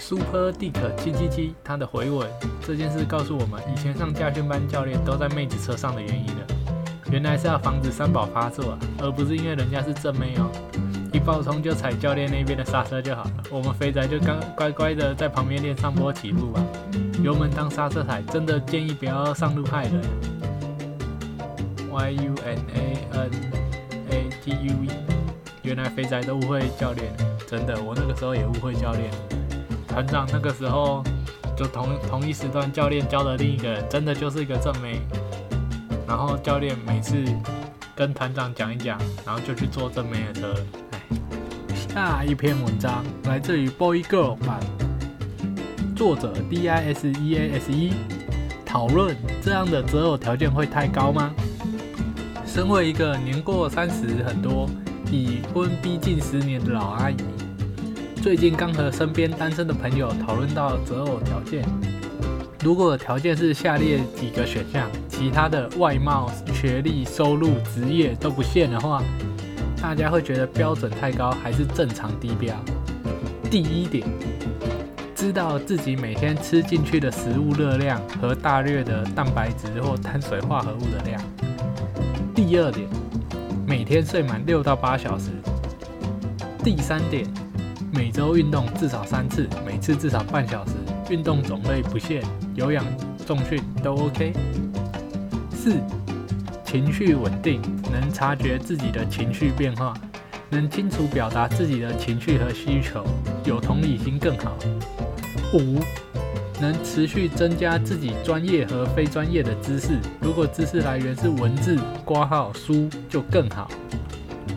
[0.02, 2.28] Super Dick 七七七，他的回文
[2.66, 6.42] 这件事告诉我们，以前上驾训班教练都在妹子车上的原因了。
[7.12, 10.50] 原来是要防止三宝发作啊，而不是因为人家是正妹哦。
[11.12, 16.60] 一爆冲就踩教练那边的刹车就好了，我们肥宅就刚乖乖的在旁边练上坡起步吧。
[17.22, 20.02] 油门当刹车踩，真的建议不要上路害人。
[21.92, 23.30] Y U N A N
[24.10, 24.74] A T U
[25.62, 27.12] 原来肥宅都误会教练，
[27.46, 29.12] 真的，我那个时候也误会教练。
[29.92, 31.05] 团长那个时候
[31.55, 35.02] 就同同一时段教练教的另一个人，真的就是一个正妹。
[36.09, 37.22] 然后教练每次
[37.94, 40.55] 跟团长讲一讲，然后就去坐正妹的车。
[40.92, 41.00] 哎，
[41.74, 44.61] 下一篇文章来自于 Boy Girl 版，
[45.94, 47.92] 作者 D I S E A S E，
[48.64, 51.31] 讨论这样的择偶条件会太高吗？
[52.46, 54.66] 身为一个年过三十很多、
[55.11, 57.16] 已婚逼近十年的老阿姨，
[58.22, 61.64] 最近刚和身边单身的朋友讨论到择偶条件。
[62.62, 69.02] 如果条件是下列几个选项，其他的外貌、学历、收入、职业都不限的话，
[69.82, 72.54] 大家会觉得标准太高还是正常低标？
[73.50, 74.06] 第一点，
[75.16, 81.20] 知道自己每天吃进去的食物热量和大略的蛋白质或碳水化合物的量。
[82.32, 82.88] 第二点，
[83.66, 85.30] 每天睡满六到八小时。
[86.62, 87.26] 第三点，
[87.94, 90.72] 每周运动至少三次，每次至少半小时。
[91.11, 92.22] 运动种类不限，
[92.55, 92.83] 有氧、
[93.26, 94.33] 重训都 OK。
[95.50, 95.76] 四、
[96.64, 97.61] 情绪稳定，
[97.92, 99.92] 能察觉自己的情绪变化，
[100.48, 103.05] 能清楚表达自己的情绪和需求，
[103.44, 104.57] 有同理心更好。
[105.52, 105.78] 五、
[106.62, 109.98] 能持续增加自己专业和非专业的知识。
[110.18, 113.70] 如果知识来源是文字、挂号、书，就更好。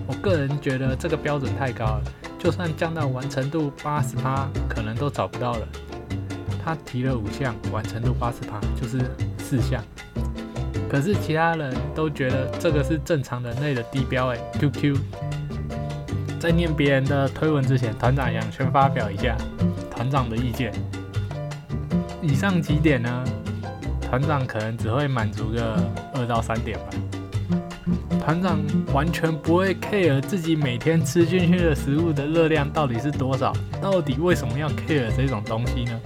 [0.07, 2.03] 我个人觉得这个标准太高了，
[2.37, 5.67] 就算降到完成度八十趴，可能都找不到了。
[6.63, 8.99] 他提了五项，完成度八十趴，就是
[9.37, 9.83] 四项。
[10.89, 14.97] 可是其他人都觉得这个是正常人类的地标哎，QQ。
[16.39, 19.35] 在念别人的推文之前，团长想先发表一下
[19.89, 20.71] 团长的意见。
[22.21, 23.23] 以上几点呢，
[24.01, 25.75] 团长可能只会满足个
[26.13, 26.85] 二到三点吧。
[28.19, 28.59] 团长
[28.93, 35.99] 完全不会 care 自己每天吃进去的食物的热量到底是多少，到底为什么要 care 这种东西呢？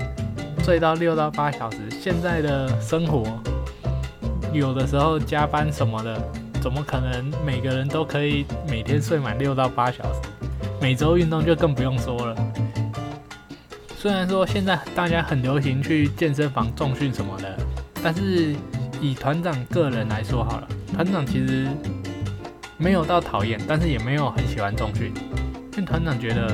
[0.64, 3.26] 睡到六到八小时，现在的生活
[4.54, 6.22] 有的时候加班什么的，
[6.62, 10.20] 怎么可能每个人都可以每天睡满六到八小时？
[10.82, 12.36] 每周运动就更不用说了。
[13.98, 17.58] 虽然说现在大家很流行去健身房重训什么的，
[18.02, 18.56] 但是
[19.02, 21.68] 以团长个人来说好了，团长其实。
[22.82, 25.12] 没有到讨厌，但是也没有很喜欢重训，
[25.74, 26.48] 因为团长觉得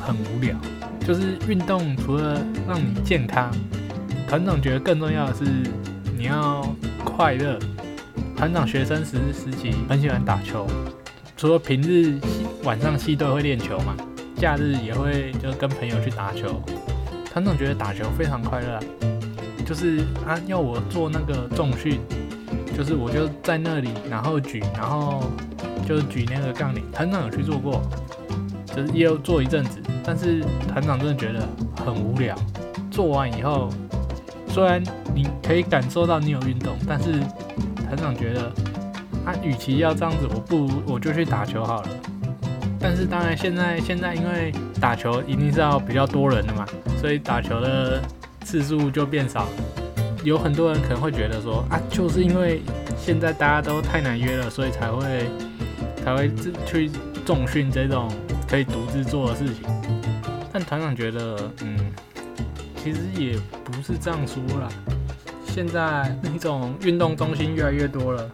[0.00, 0.56] 很无聊。
[1.06, 3.54] 就是运动除了让你健康，
[4.26, 5.44] 团长觉得更重要的是
[6.16, 6.66] 你要
[7.04, 7.58] 快乐。
[8.34, 10.66] 团长学生时时期很喜欢打球，
[11.36, 12.18] 除了平日
[12.64, 13.94] 晚上系队会练球嘛，
[14.38, 16.58] 假日也会就跟朋友去打球。
[17.30, 18.80] 团长觉得打球非常快乐，
[19.66, 22.00] 就是他要我做那个重训，
[22.74, 25.22] 就是我就在那里，然后举，然后。
[25.86, 27.80] 就举那个杠铃，团长有去做过，
[28.74, 31.48] 就是也有做一阵子，但是团长真的觉得
[31.84, 32.34] 很无聊。
[32.90, 33.68] 做完以后，
[34.48, 34.82] 虽然
[35.14, 37.20] 你可以感受到你有运动，但是
[37.76, 38.50] 团长觉得，
[39.24, 41.88] 他与其要这样子，我不如我就去打球好了。
[42.80, 46.66] 但是当然现在现在因为打球一定是要比较多人的嘛，
[47.00, 48.02] 所以打球的
[48.46, 49.48] 次数就变少。
[50.22, 52.62] 有很多人可能会觉得说啊，就是因为
[52.96, 55.28] 现在大家都太难约了，所以才会。
[56.04, 56.30] 才会
[56.64, 56.88] 去
[57.24, 58.08] 重训这种
[58.48, 59.64] 可以独自做的事情，
[60.52, 61.76] 但团长觉得，嗯，
[62.76, 64.68] 其实也不是这样说啦。
[65.44, 68.30] 现在那种运动中心越来越多了，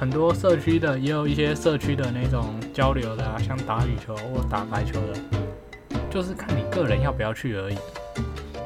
[0.00, 7.76] 很多社区的也有一些社区的那种交流的啊，像打羽球或打排球的，就是看你个人要不要去而已。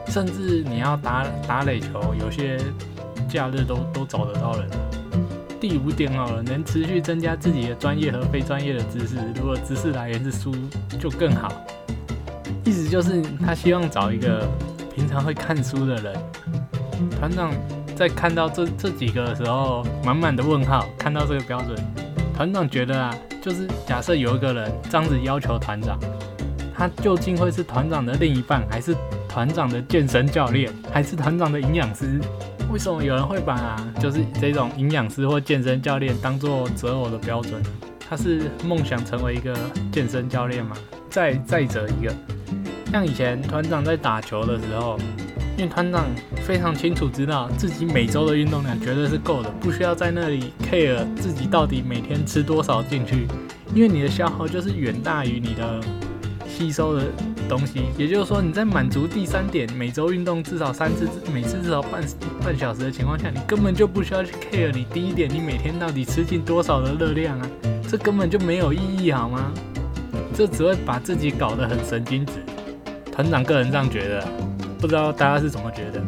[0.09, 2.59] 甚至你要打打垒球，有些
[3.29, 4.69] 假日都都找得到人。
[5.61, 9.17] 第五点好了，能持续增加自己的专业和非专业的知识。
[9.35, 10.55] 如果知识来源是书，
[10.99, 11.51] 就更好。
[12.65, 14.47] 意思就是他希望找一个
[14.95, 16.17] 平常会看书的人。
[17.19, 17.53] 团长
[17.95, 20.87] 在看到这这几个的时候，满满的问号。
[20.99, 21.77] 看到这个标准，
[22.35, 25.99] 团长觉得啊，就是假设有一个人这样子要求团长，
[26.77, 28.95] 他究竟会是团长的另一半，还是
[29.37, 32.19] 团长的健身教练，还是团长的营养师？
[32.73, 37.63] 为什么有人会把就是这种营养师或健身教练当做择偶的标准？
[38.09, 39.55] 他是梦想成为一个
[39.93, 40.75] 健身教练吗？
[41.11, 42.15] 再再者一个，
[42.91, 44.99] 像以前团长在打球的时候，
[45.59, 53.29] 因为团长非常清楚知道自己每周的运动量绝对是够的，不需要在那里 care 自己到底每天吃多少进去，
[53.75, 55.79] 因为你的消耗就是远大于你的
[56.57, 57.05] 吸收的。
[57.49, 62.03] 东西，也就是说，你在满足第三点，每周运动至少三次，每次至少半
[62.43, 67.49] 半小时的情况下，你根本就不需要去 care 你第一点，你每天到底吃进多少的热量啊？
[67.89, 69.53] 这根本就没有意义，好吗？
[70.35, 72.33] 这只会把自己搞得很神经质。
[73.13, 74.27] 团长个人这样觉得，
[74.81, 76.03] 不知道大家是怎么觉得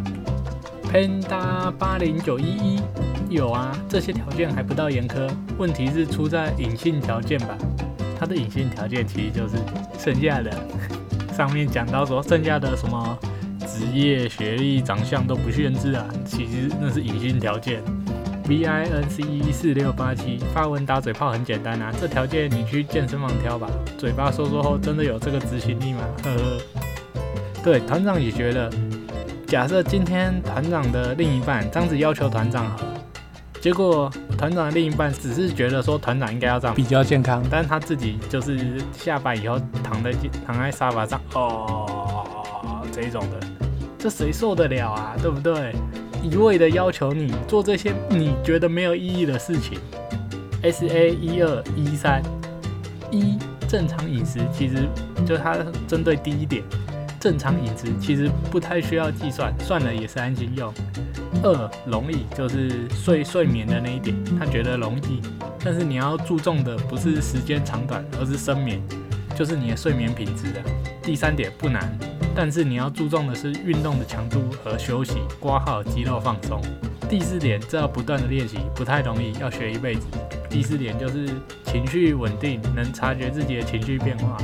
[0.90, 2.80] ？Panda 八零九一一
[3.28, 7.56] 有啊，这些条件还不到严苛，问题是出在隐性条件吧？
[8.18, 9.56] 它的隐性条件其实就是
[9.98, 10.50] 剩下的。
[11.36, 13.18] 上面讲到说，剩下的什么
[13.60, 17.80] 职业、学历、长相都不限制啊，其实那是隐性条件。
[18.48, 23.68] V I N C E 四六八七发文打嘴炮很简单啊，这条件你去健身房挑吧。
[23.98, 26.00] 嘴巴说说后，真的有这个执行力吗？
[26.24, 26.58] 呵呵。
[27.62, 28.72] 对，团长也觉得，
[29.46, 32.97] 假设今天团长的另一半这样子要求团长好了。
[33.68, 40.10] 结果团长的另一半只是觉得说团长应该要这样比较健康，但是他自己就是下班以后躺在
[40.46, 43.46] 躺在沙发上哦这一种的，
[43.98, 45.14] 这谁受得了啊？
[45.20, 45.74] 对不对？
[46.22, 49.78] 一味的要求你做这些你觉得没有意义的事情。
[50.62, 52.22] S A 一二一三
[53.10, 53.36] 一
[53.68, 54.88] 正常饮食其实
[55.26, 56.64] 就是他针对第一点，
[57.20, 60.72] 正常饮食其实不太需要计算，算了也是安心用。
[61.42, 65.20] 二容易就是睡睡眠的那一点，他觉得容易，
[65.64, 68.80] 但是你要注重的不是时间长短，而是深眠，
[69.36, 70.60] 就是你的睡眠品质的。
[71.02, 71.96] 第三点不难，
[72.34, 76.60] 但是你要注重的是运动的强度和休息，刮好肌肉放松。
[77.08, 80.06] 第四点，这要不断的练习，不太容易，要学一辈子。
[80.50, 81.28] 第四点就是
[81.64, 84.36] 情绪稳定，能察觉自己的情绪变化。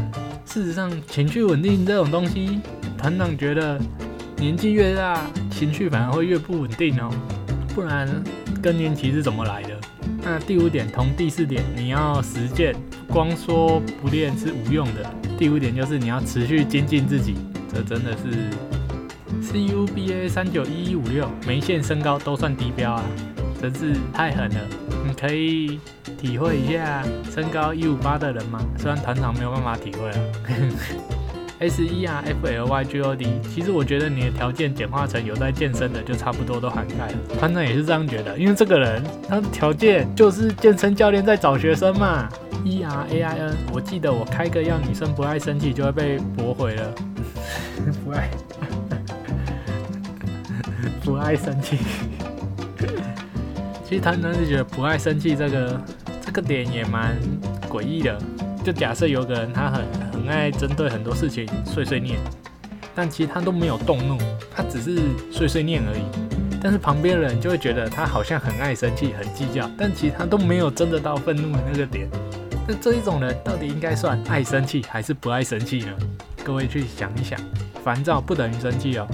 [0.55, 2.61] 事实上，情绪稳定这种东西，
[2.97, 3.77] 团长觉得
[4.37, 7.11] 年纪越大，情绪反而会越不稳定哦。
[7.75, 8.09] 不然，
[8.63, 9.71] 更年期是怎么来的？
[10.23, 12.73] 那第五点同第四点，你要实践，
[13.09, 15.13] 光说不练是无用的。
[15.37, 17.35] 第五点就是你要持续精进自己，
[17.75, 18.49] 这真的是
[19.53, 23.03] CUBA 三九一一五六，眉线身高都算低标啊，
[23.71, 24.57] 真是太狠了。
[25.07, 25.81] 你可以
[26.21, 27.03] 体会一下
[27.33, 28.61] 身高一五八的人吗？
[28.77, 30.17] 虽然团长没有办法体会啊。
[31.61, 37.15] S E R F L Y G O D，其实我觉得你的条件简化成有在健身的，就差不多都涵盖了。
[37.39, 42.29] 团长也是这样觉得，因为这个人他的条件就是健身教练在找学生嘛。
[42.65, 46.95] E R A I N，我记得我开个要女生不爱生气就会被驳回了。
[48.05, 48.31] 不爱，
[51.03, 51.79] 不爱生气。
[53.95, 55.81] 其实团长是觉得不爱生气这个
[56.21, 57.17] 这个点也蛮
[57.71, 58.19] 诡异的。
[58.65, 62.19] 就假设有个人他很很爱针对很多事情碎碎念，
[62.93, 64.19] 但其实他都没有动怒，
[64.53, 66.03] 他只是碎碎念而已。
[66.61, 72.09] 但是旁边人就会觉得他好像很爱生气、很计较，但其实他都没有真的到愤怒的那个点。
[72.67, 75.93] 那这一种人到底应该算爱生气还是不爱生气呢？
[76.43, 77.39] 各位去想一想，
[77.85, 79.07] 烦躁不等于生气哦，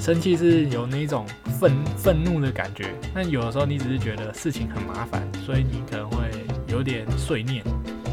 [0.00, 1.26] 生气是有那种
[1.60, 2.86] 愤愤怒的感觉。
[3.14, 6.30] 那有的时候你只是觉得事情很麻烦，所以你可能会
[6.68, 7.62] 有点碎念。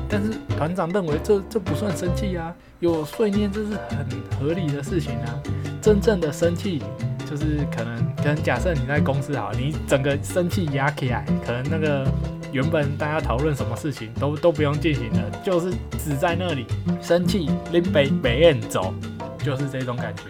[0.08, 4.08] 但是团长认为这这不算生气啊，有碎念这是很
[4.40, 5.42] 合理的事情啊。
[5.82, 6.82] 真正的生气
[7.30, 12.08] 就是可能，可能假设你在公司好，你整个生气压起来，可能那个
[12.52, 16.66] 原本大家讨论什么事情都都不用进行了，就是只在那里
[17.02, 18.94] 生气，拎杯别人走，
[19.40, 20.24] 就是这种感觉。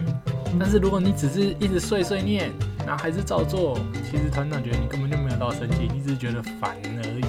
[0.59, 2.51] 但是如果你只是一直碎碎念，
[2.85, 3.77] 然后还是照做，
[4.09, 7.23] 其实团长觉得你根本就没有到升级，你只是觉得烦而已。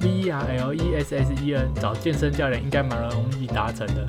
[0.00, 4.06] V R L E S S E N 找健身教练应该蛮容易达成的。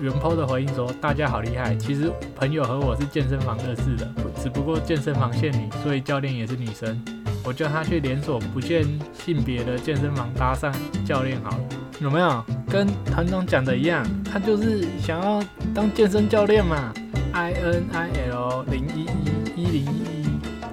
[0.00, 4.08] 元抛的回应说：“大家好厉害，其实朋友和我是健身房认识的，
[4.42, 6.98] 只不过健身房限女，所以教练也是女生。
[7.44, 10.72] 我叫他去连锁不限性别的健身房搭讪
[11.06, 11.64] 教练好了，
[12.00, 12.44] 有没有？
[12.68, 15.42] 跟团长讲的一样，他就是想要
[15.74, 16.92] 当健身教练嘛。
[17.40, 20.26] I N I L 零一一一零一一，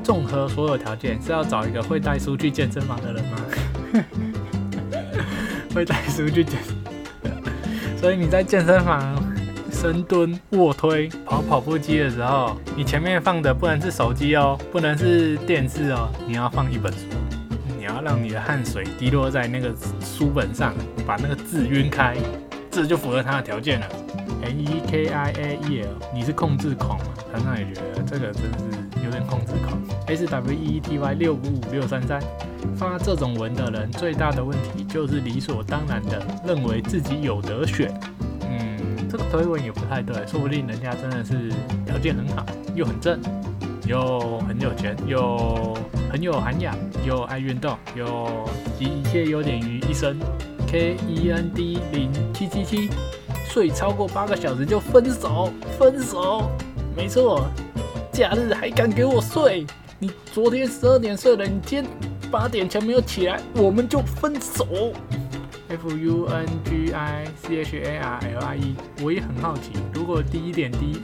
[0.04, 3.38] 综合所有条件是要找一个会带书去健身房的人吗？”
[5.74, 6.60] 会带书去健，
[7.96, 9.16] 所以你在健身房
[9.72, 17.00] 深蹲、卧推、跑跑步机的时候，你前面放的不能是手机哦，不能是电视哦，你要放一本书，
[17.78, 20.74] 你要让你的汗水滴落在那个书本上，
[21.06, 22.18] 把那个字晕开，
[22.70, 23.88] 这就符合他的条件了。
[24.48, 27.06] N E K I A E L，你是控制狂吗？
[27.30, 29.78] 团长也觉得这个真是有点控制狂。
[30.08, 32.22] S W E E T Y 六五五六三三。
[32.78, 37.92] 发这种文的人最大的问题就是理所当然的认为自己有得选。
[38.42, 41.52] 嗯，这个推文也不太对，说不定人家真的是
[41.86, 43.20] 条件很好，又很正，
[43.86, 45.76] 又很有钱，又
[46.10, 46.76] 很有涵养，
[47.06, 48.28] 又爱运动，又
[48.78, 50.18] 集一切优点于一身。
[50.68, 52.90] K E N D 零七七七，
[53.50, 56.52] 睡超过八个小时就分手，分手，
[56.96, 57.48] 没错，
[58.12, 59.66] 假日还敢给我睡？
[60.00, 61.86] 你昨天十二点睡了，你今天。
[62.30, 64.92] 八点前没有起来，我们就分手。
[65.70, 71.02] F U N G I C H A R L I E，我也很好奇，如果第一点低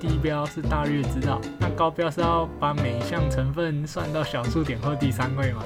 [0.00, 5.62] 低标是大略知道，那高标是要把每一项成分算到小数点或第三位吗？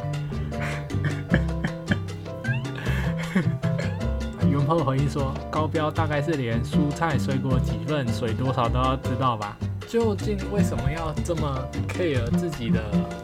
[4.68, 9.56] 后回应说，高标大概是连蔬菜水果几份、水多少都要知道吧？
[9.88, 11.58] 究竟为什么要这么
[11.88, 12.78] care 自己的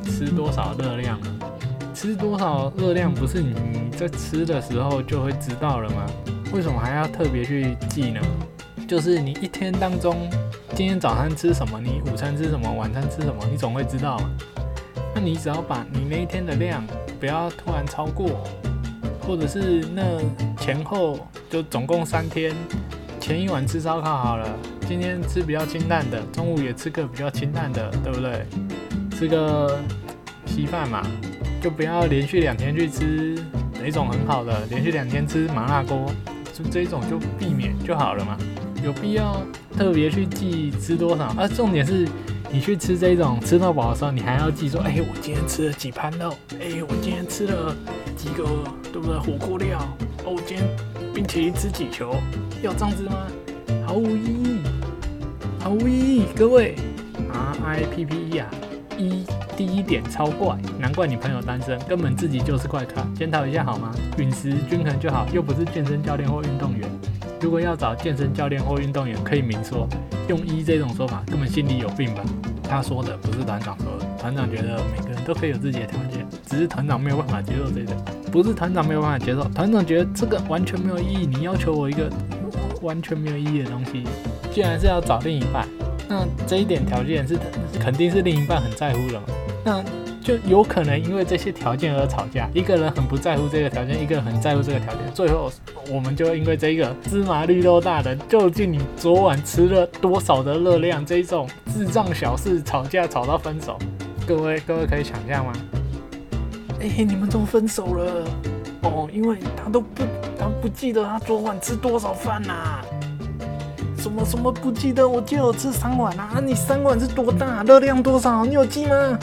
[0.05, 1.27] 吃多少热量呢？
[1.95, 6.07] 吃多少热量不是你在吃的时候就会知道了吗？
[6.55, 8.21] 为什么还要特别去记呢？
[8.89, 10.29] 就是你一天当中，
[10.75, 14.31] 今天早餐吃什么，你午餐吃什么，晚餐吃什么，你总会知道嘛。
[15.15, 16.83] 那你只要把你那一天的量
[17.21, 18.43] 不要突然超过，
[19.27, 20.03] 或者是那
[20.59, 21.19] 前后
[21.51, 22.53] 就总共三天，
[23.21, 24.49] 前一晚吃烧烤好了，
[24.89, 28.47] 今天吃比较清淡的，中午也吃个比较清淡的，对不对？
[29.17, 29.79] 吃个
[30.47, 31.03] 稀饭嘛。
[31.63, 33.43] 就不要连续两天去吃
[33.83, 36.13] 哪种很好的，连续两天吃麻辣锅，
[36.53, 38.37] 就这种就避免就好了嘛。
[38.85, 39.41] 有必要
[39.75, 41.25] 特别去记吃多少？
[41.39, 42.07] 啊，重点是
[42.53, 47.75] 你去吃这种吃到饱的时候，你还要记说，哎，我今天吃了几盘肉，哎，我今天吃了
[48.15, 48.45] 几个，
[48.93, 49.19] 对不对？
[49.19, 49.79] 火锅料，
[50.23, 50.69] 哦，我今天
[51.15, 52.17] 冰淇淋吃几球，
[52.61, 53.29] 要这样子吗？
[53.87, 54.59] 毫无意义。
[55.61, 56.75] 毫无意义，各位
[57.33, 58.51] ，R I P P E 啊，
[58.99, 59.25] 一
[59.57, 63.95] 第一点超怪，难怪你朋友单身，根本自己就是怪咖，检讨一下好吗？
[64.19, 66.91] 饮食均衡就好，又不是健身教练或运动员。
[67.41, 69.89] 如果要找健身教练或运动员，可以明说，
[70.27, 72.25] 用一这种说法根本心里有病吧？
[72.69, 77.95] 他说的不是团长说的，团长觉得每个人都可以有自己的条件，只是团长没有办法接受这个，
[78.33, 82.11] 不是团长没有办法接受，团长觉得这个完全没有意义，你要求我一个
[82.81, 84.03] 完全没有意义的东西，
[84.51, 85.69] 既然是要找另一半，
[86.09, 87.39] 那这一点条件是
[87.79, 89.27] 肯定是另一半很在乎的嘛？
[89.63, 89.85] 那
[90.23, 95.53] 就有可能因为这些条件而吵架，一个人很不在乎这个条件，一个人很在乎这个条件，最后
[95.91, 103.79] 我们就因为这个芝麻绿豆大的，究竟你昨晚吃了多少的热量，这种智障小事吵架吵到分手，
[104.27, 105.53] 各位各位可以想象吗？
[106.81, 108.25] 哎，你们都分手了？
[108.83, 110.03] 哦，因为他都不
[110.39, 112.81] 他不记得他昨晚吃多少饭呐？
[113.99, 115.07] 什么什么不记得？
[115.07, 116.41] 我记得我吃三碗啊！
[116.43, 117.63] 你三碗是多大？
[117.65, 118.45] 热量多少？
[118.47, 119.19] 你有记吗？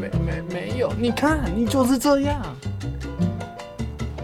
[0.00, 2.40] 没没没有你看，你就是这样。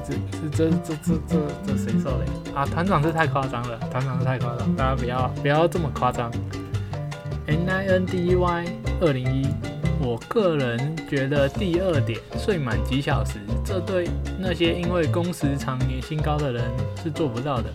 [0.04, 0.14] 这、
[0.52, 2.24] 这、这、这、这、这、这谁受的？
[2.54, 6.30] 啊，团长是太夸张了，团长是太夸张，大家不要不要这么夸张。
[7.46, 8.64] N I N D E Y
[9.00, 9.46] 二零一，
[10.00, 16.64] 我个人觉得第二点，睡满几小时，这对那些因为工时长、年薪高的人
[17.02, 17.70] 是做不到的。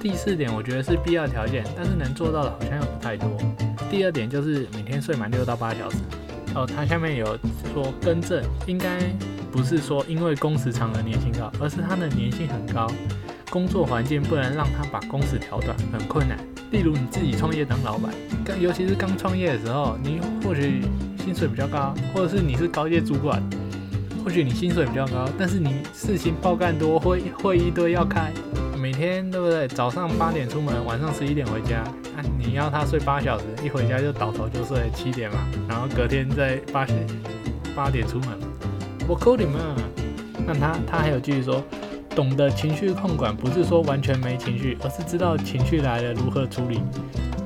[0.00, 3.28] 第四点，我觉得是必要条件，但是能做到的好像又不太多。
[3.90, 5.96] 第二点就是每天睡满六到八小时。
[6.54, 7.38] 哦，它下面有
[7.72, 8.98] 说更正，应该
[9.50, 12.86] 不是说因为工时长而年薪高，而是他的年薪很高，
[13.50, 16.38] 工作环境不能让他把工时调短，很困难。
[16.72, 18.12] 例如你自己创业当老板，
[18.44, 20.82] 刚尤其是刚创业的时候，你或许
[21.22, 23.42] 薪水比较高，或者是你是高阶主管，
[24.24, 28.32] 或许你薪水比较高，但是你事情爆干多，会会一堆要开。
[28.80, 29.68] 每天对不对？
[29.68, 31.82] 早上八点出门，晚上十一点回家。
[32.16, 37.06] 啊，你要他睡八小时，一回家就倒头就睡七点嘛，然后隔天再八点
[37.76, 38.28] 八点出门。
[39.06, 39.60] 我扣你们。
[40.44, 41.62] 那他他还有继续说，
[42.14, 46.80] 懂得情绪控管，不是说完全没情绪，而是知道情绪来了如何处理，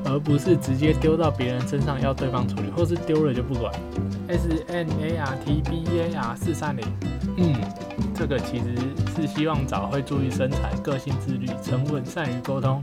[0.04, 3.72] 而不是直接丢到别人身上要对方处理，或是丢了就不管。
[4.28, 6.84] S N A R T B A R 四三零。
[7.36, 7.54] 嗯，
[8.14, 8.74] 这个其实
[9.14, 12.82] 是希望找会注意身材、个性自律、沉稳、善于沟通、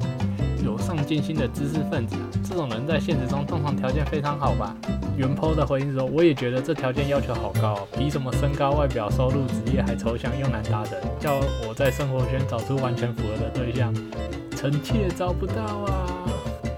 [0.63, 2.25] 有上进心的知识分子啊。
[2.43, 4.75] 这种人在现实中通常条件非常好吧？
[5.17, 13.93] 原 po 的回应说：“我也觉得这条件要求好高，比什么身高、外表、收入、职业还抽象又难达成，叫我在生活圈找出完全符合的对象，
[14.55, 16.07] 臣妾找不到啊。”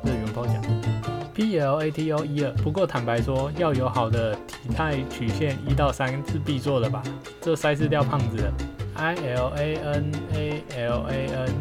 [0.03, 0.61] 这原 po 讲。
[1.33, 7.03] P L A T O 一二，不过坦白说，要有好的体态曲线，一到三是必做的吧？
[7.41, 8.53] 这筛是掉胖子的。
[8.95, 11.51] I L A N A L A N，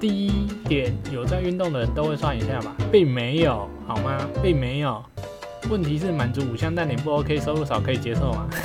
[0.00, 2.72] 第一点，有在运动的人都会算一下吧？
[2.92, 4.16] 并没有，好吗？
[4.42, 5.02] 并没有。
[5.68, 8.46] 问题是满足五项，但你不 OK，收入少可以接受吗？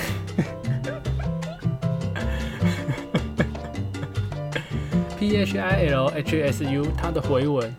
[5.18, 7.74] P H I L H S U，他的回文。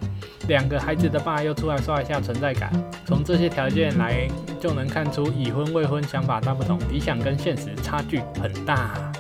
[0.49, 2.71] 两个孩子的爸又出来刷一下存在感，
[3.07, 4.29] 从这些条件来
[4.61, 9.11] 就能看出已婚未婚想法大不同，理想跟现实差距很大。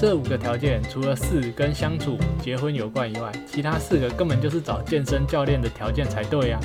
[0.00, 6.60] 这五个条件除了四跟相处、结婚有关以外，其他四个根本就是找健身教练的条件才对呀，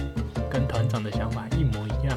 [0.51, 2.15] 跟团长的想法一模一样。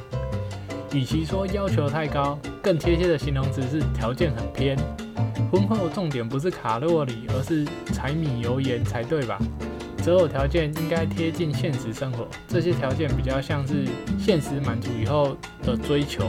[0.92, 4.76] 与其说要求太高，更贴切的形容词是条件很偏。
[5.50, 9.38] 婚后重点不是卡路里，而是柴米油盐才对吧？
[10.06, 16.28] 择偶条件应该贴近现实生活，这些条件比较像是现实满足以后的追求。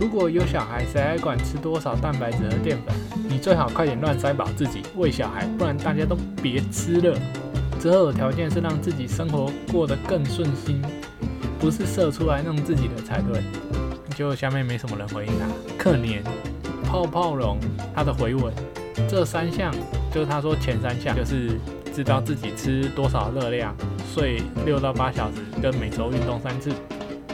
[0.00, 2.96] 如果有小孩，谁还管吃多少蛋白质和淀粉？
[3.28, 7.18] 你最好快点乱塞饱自己喂小孩，不然大家都别吃了。
[7.78, 10.80] 择偶条件是让自己生活过得更顺心，
[11.58, 13.42] 不是射出来弄自己的才对。
[14.16, 16.22] 就下面没什么人回应他，可怜
[16.82, 17.58] 泡泡龙
[17.94, 18.50] 他的回文，
[19.06, 19.70] 这三项
[20.10, 21.60] 就是他说前三项就是。
[21.98, 23.74] 知道自己吃多少热量，
[24.14, 26.70] 睡六到八小时，跟每周运动三次。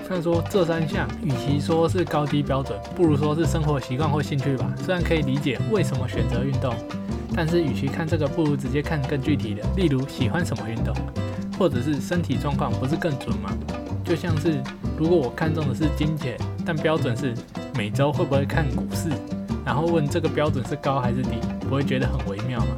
[0.06, 4.72] 虽然说这三项，与其说是高低标准，不如说是生活习惯或兴趣吧。
[4.82, 6.74] 虽然可以理解为什么选择运动，
[7.36, 10.96] 但是与其看这个，不如直接看更具体的，例如喜欢什么运动，
[11.58, 13.50] 或者是身体状况，不是更准吗？
[14.02, 14.62] 就像是
[14.96, 17.34] 如果我看中的是金钱，但标准是
[17.76, 19.10] 每周会不会看股市，
[19.62, 22.68] 然后问这个标准是高还是低，不会觉得很微妙吗？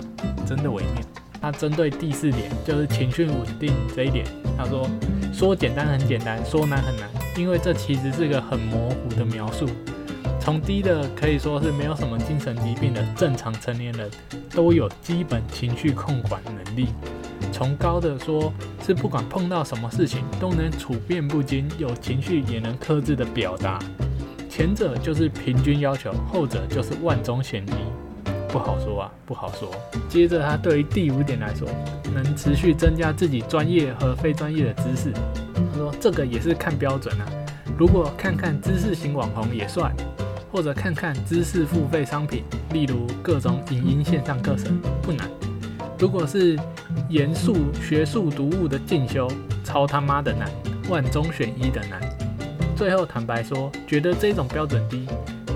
[0.45, 1.16] 真的微妙。
[1.47, 4.27] 他针对第四点，就是情绪稳定这一点，
[4.59, 4.85] 他说
[5.33, 9.69] 说简单很简单，说难很难，因为这其实是个很模糊的描述。
[10.41, 14.11] 从低的可以说是没有什么精神疾病的正常成年人，
[14.51, 16.87] 都有基本情绪控管能力；
[17.53, 18.53] 从高的说
[18.85, 23.79] 是不管碰到什么事情都能处变不惊，有情绪也能克制的表达。
[24.51, 27.71] 前者就是平均要求，后者就是万中选一，
[28.49, 29.71] 不好说啊，不好说。
[30.09, 31.69] 接着他对于第五点来说，
[32.15, 35.13] 能持续增加自己专业和非专业的知识。
[35.13, 37.27] 他说这个也是看标准啊，
[37.79, 39.95] 如果看看知识型网红也算，
[40.51, 45.29] 或者看看知识付费商品，例如各种影音线上课程，不难。
[45.99, 46.59] 如果是
[47.09, 49.29] 严肃学术读物的进修，
[49.65, 50.49] 超他妈的难，
[50.89, 52.01] 万中选一的难。
[52.77, 55.07] 最后坦白说，觉得这种标准低，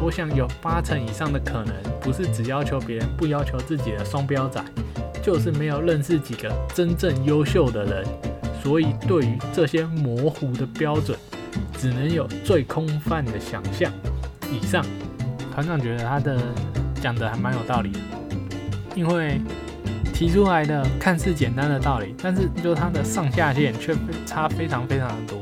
[0.03, 4.63] 我想有八成以上的可能不是只要求别人不要求自己的双标仔，
[5.23, 8.05] 就是没有认识几个真正优秀的人，
[8.63, 11.19] 所以对于这些模糊的标准，
[11.79, 13.93] 只能有最空泛的想象。
[14.51, 14.85] 以上，
[15.53, 16.41] 团长觉得他的
[17.01, 17.99] 讲的还蛮有道理的，
[18.95, 19.41] 因为
[20.15, 23.95] 提出来的看似简单的道理，但是就他的上下限却
[24.27, 25.39] 差非常非常的多。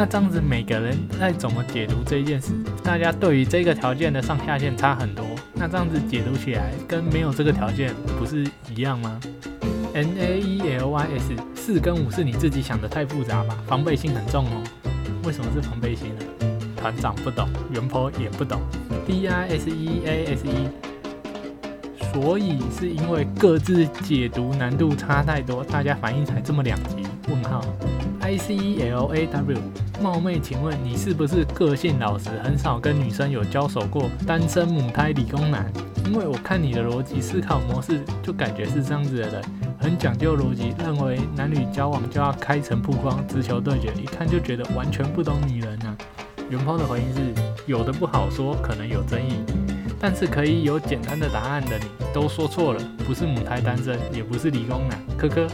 [0.00, 2.54] 那这样子，每个人在怎么解读这件事？
[2.82, 5.22] 大家对于这个条件的上下限差很多。
[5.52, 9.20] 那这样子解读起来，跟没有这个条件不是一样吗
[9.92, 13.54] ？N A E L Y S 四跟五是你自己想的太复杂吧？
[13.66, 14.64] 防备心很重哦。
[15.24, 16.24] 为什么是防备心呢？
[16.78, 18.58] 团长不懂，元坡也不懂。
[19.06, 20.70] D I S E A S E，
[22.10, 27.06] 所以是因为各自解读难度差太多，大家反应才这么两极？
[27.28, 27.62] 问号。
[28.22, 29.58] I C E L A W。
[30.00, 35.70] 冒昧请问，你是不是个性老实，很少跟女生有交手过，单身母胎理工男？
[36.06, 39.42] 因为我看你的逻辑思考模式，就感觉是这样子的人，
[39.78, 45.94] 很讲究逻辑，认为男女交往就要开诚布公，直球对决，一看就觉得完全不懂女人啊。
[46.48, 47.34] 元抛的回应是：
[47.66, 49.34] 有的不好说，可能有争议，
[50.00, 51.84] 但是可以有简单的答案的你，
[52.14, 54.98] 都说错了，不是母胎单身，也不是理工男。
[55.18, 55.46] 科科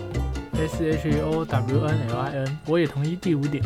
[0.55, 3.61] ，S H O W N L I N，我也同意第五点。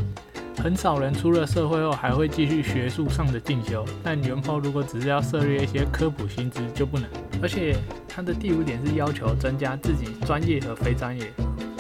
[0.63, 7.09] 很少人出了社会后还会继续学术上的进修，但元炮如果只是要涉猎一些科普薪资就不能。
[7.43, 7.75] 而且
[8.07, 11.33] 它的第五点是要求增加自己专业和非专业，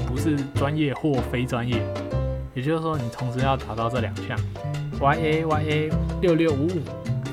[0.07, 1.87] 不是专业或非专业。
[2.55, 4.39] 也就是说，你同时要达到这两项。
[4.99, 5.91] Y A Y A
[6.23, 6.81] 六六五五，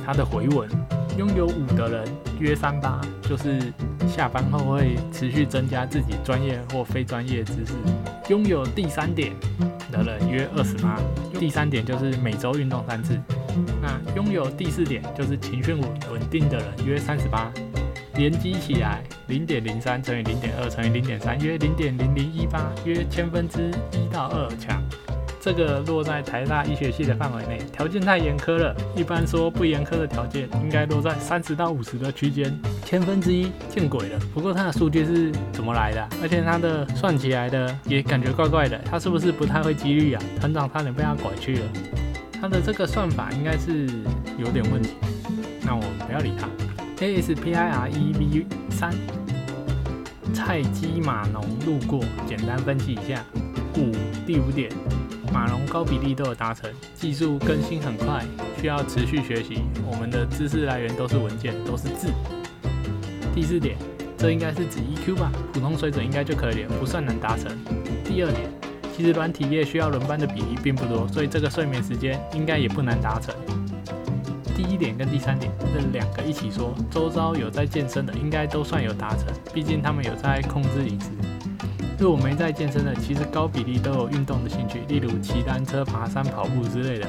[0.05, 0.69] 它的回文
[1.17, 2.07] 拥有五的人
[2.39, 3.73] 约三八，就是
[4.07, 7.73] 下班后会持续增加自己专业或非专业知识。
[8.29, 9.33] 拥有第三点。
[9.89, 10.99] 的人约二十八，
[11.39, 13.17] 第三点就是每周运动三次。
[13.81, 17.49] 那拥有第四点就是情绪稳稳定的人约三十八，
[18.15, 24.83] 连积起来零点零三乘以零点二乘以零点三约零点零零一八，约千分之一到二强。
[25.47, 28.75] 这个落在台大医学系的范围内，条件太严苛了。
[28.97, 32.53] 一般说不严苛的条件，应该落在三十到五十的区间。
[32.83, 34.19] 千分之一见鬼了！
[34.33, 36.05] 不过它的数据是怎么来的？
[36.21, 38.77] 而且它的算起来的也感觉怪怪的。
[38.79, 40.21] 它是不是不太会几率啊？
[40.37, 41.65] 团长差点被他拐去了。
[42.41, 43.87] 它的这个算法应该是
[44.37, 44.95] 有点问题。
[45.61, 46.49] 那我们不要理它。
[46.99, 48.93] A S P I R E V 三，
[50.33, 53.23] 菜鸡码农路过，简单分析一下。
[53.77, 53.93] 五
[54.25, 54.69] 第五点。
[55.33, 58.23] 马龙高比例都有达成，技术更新很快，
[58.59, 59.61] 需要持续学习。
[59.85, 62.09] 我们的知识来源都是文件，都是字。
[63.35, 63.77] 第四点，
[64.17, 65.31] 这应该是指 EQ 吧？
[65.53, 67.51] 普通水准应该就可以了，不算难达成。
[68.03, 68.49] 第二点，
[68.95, 73.35] 其实软体业需要轮班的比例并不多，所以这个睡眠时间应该也不难达成。
[74.55, 81.07] 第一点跟第三点这两个一起说，周遭有在健身的应该都算有达成，毕竟他们有在控制饮食。
[81.99, 87.07] 如果没在健身的，其实高比例都有运动的兴趣，例如骑单车、爬山、跑步之类的。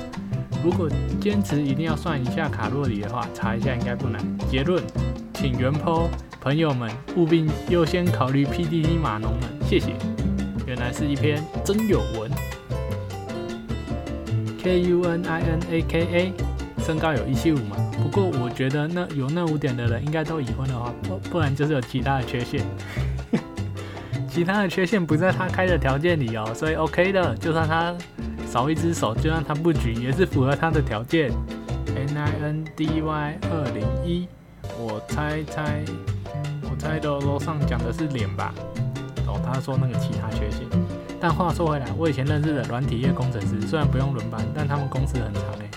[0.64, 0.89] 如果
[1.20, 4.18] 坚持一定要算一下卡路里的话，查一下应该不难。
[4.51, 4.82] 结论，
[5.34, 6.09] 请原 po
[6.41, 9.93] 朋友们务必优先考虑 PDD 码农们，谢谢。
[10.66, 12.30] 原来是一篇真有文。
[14.62, 16.32] K U N I N A K A，
[16.82, 17.76] 身高有一七五嘛？
[18.03, 22.64] 不过我觉得那有那五点的人应该都已婚的话，不不然就是有其他的缺陷。
[24.39, 27.34] 其他的缺陷不在他开的条件里哦，所以 OK 的。
[27.39, 27.93] 就算他
[28.47, 31.32] 少一只手，就算他不举，也是符合他的条件。
[31.97, 34.28] N I N D Y 二零一，
[34.78, 35.82] 我猜猜，
[36.70, 38.55] 我猜的楼上讲的是脸吧？
[39.26, 40.61] 哦，他说那个其他缺陷。
[41.20, 45.68] 但话说回来，我以前认识的软体业工程师，虽然不用轮班，但他们工时很长诶。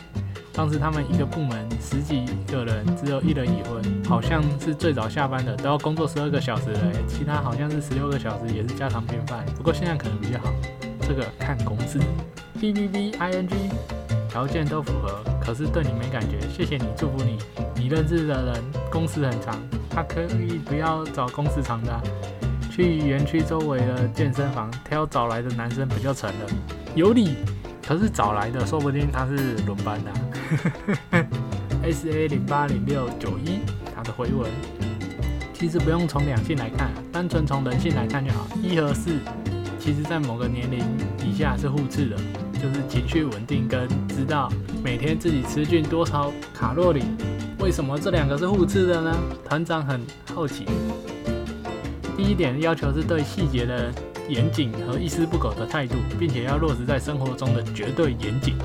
[0.54, 9.46] 当时他们一个部门十几个人，只有一人已婚，好像是最早下班的都要工作十二个小时嘞，其他好像是十六个小时，也是家常便饭。
[9.56, 10.52] 不过现在可能比较好，
[11.02, 12.00] 这个看公司。
[12.60, 13.56] B B B I N G，
[14.30, 15.20] 条件都符合。
[15.44, 17.40] 可是对你没感觉，谢谢你，祝福你。
[17.76, 19.58] 你认识的人工时很长，
[19.90, 22.00] 他可以不要找工时长的，
[22.70, 26.46] 去园区周围的健身房挑找来的男生不就成了？
[26.94, 27.38] 有理。
[27.84, 30.12] 可是找来的说不定他是轮班的。
[31.84, 33.60] S A 零八零六九一，
[33.96, 34.50] 他的回文
[35.54, 38.48] 其实不用从两性来看，单纯从人性来看就好。
[38.62, 39.12] 一和四，
[39.80, 40.80] 其实在某个年龄
[41.26, 42.18] 以下是互斥的。
[42.62, 44.48] 就是情绪稳定跟知道
[44.84, 47.02] 每天自己吃进多少卡路里，
[47.58, 49.18] 为什么这两个是互斥的呢？
[49.44, 50.00] 团长很
[50.36, 50.66] 好奇。
[52.16, 53.92] 第一点要求是对细节的
[54.30, 58.56] 严谨和一丝不苟的态度，并且要落实在生活中的绝对严谨。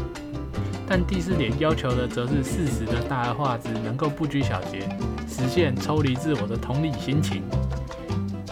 [0.88, 4.88] 但第四点要求的则是适时的大而化之，能够不拘小节，
[5.28, 7.42] 实现抽离自我的同理心情。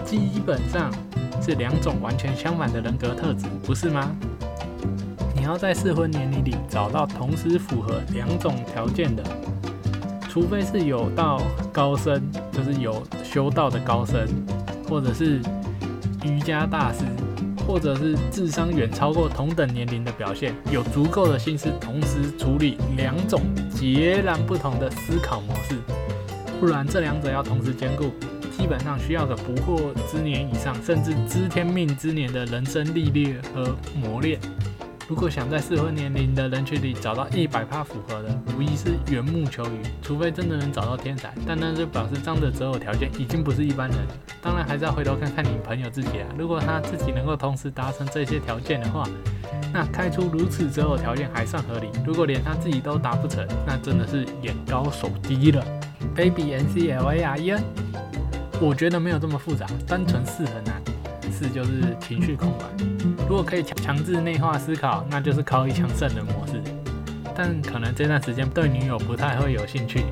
[0.04, 0.92] 基本上
[1.40, 4.10] 是两种完全相反的人格特质，不是吗？
[5.34, 9.22] 你要在适婚年龄里找到同时符合两种条件的，
[10.28, 11.40] 除非是有道
[11.72, 12.20] 高僧，
[12.52, 14.26] 就是有修道的高僧，
[14.88, 15.40] 或者是
[16.24, 17.04] 瑜伽大师，
[17.66, 23.40] 或者是智商远超过同等年龄的表现，有足够的心思同时处理两种
[23.70, 25.76] 截然不同的思考模式，
[26.60, 28.04] 不然这两者要同时兼顾，
[28.56, 34.38] 基本上需要个不惑之年以上，甚至知天命之年的人生历练和磨练。
[35.06, 39.82] 如果想在适婚年龄的人群里找到一百趴符合的，无疑是缘木求鱼。
[40.00, 43.98] 除非真的能找到天才，但那就表示这样的择偶条件已经不是一般人。
[44.40, 46.28] 当然，还是要回头看看你朋友自己啊。
[46.38, 49.06] 如果他自己能够同时达成这些条件的话，
[49.74, 51.88] 那开出如此择偶条件还算合理。
[52.06, 55.62] 如果连他自己都达不成，那真的是眼高手低了。
[56.16, 57.62] Baby N C L A R E N，
[58.58, 60.82] 我觉得没有这么复杂，单纯是很难。
[61.34, 62.64] 四就是情绪空白。
[63.28, 66.62] 如果可以强强制内化思考，那就是靠一枪胜的模式。
[67.34, 70.04] 但可能这段时间对女友不太会有兴趣。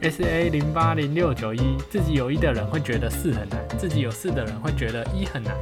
[0.00, 5.52] S A 零八零六九一，自己有一的人会觉得四很难，自己有四的人会觉得一很难。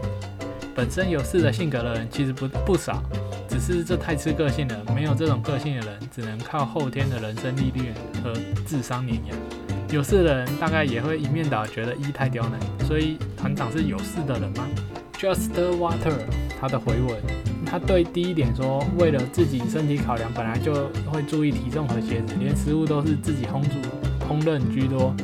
[0.74, 3.02] 本身有四的性格的人其实不不少，
[3.48, 4.76] 只是这太吃个性了。
[4.94, 8.32] 没有这种个性的人，只能靠后天的人生历练和
[8.66, 9.34] 智商碾压。
[9.90, 14.68] 有事的人大概也会一面倒觉得一太刁难，所以团长是有事的人吗
[15.14, 16.12] ？Just Water
[16.60, 17.16] 他的回文，
[17.64, 23.78] 他对第一点说，为了自己身体考量，本来就会注意体重和鞋子，连食物都是自己烹煮
[24.28, 25.14] 烹饪居多，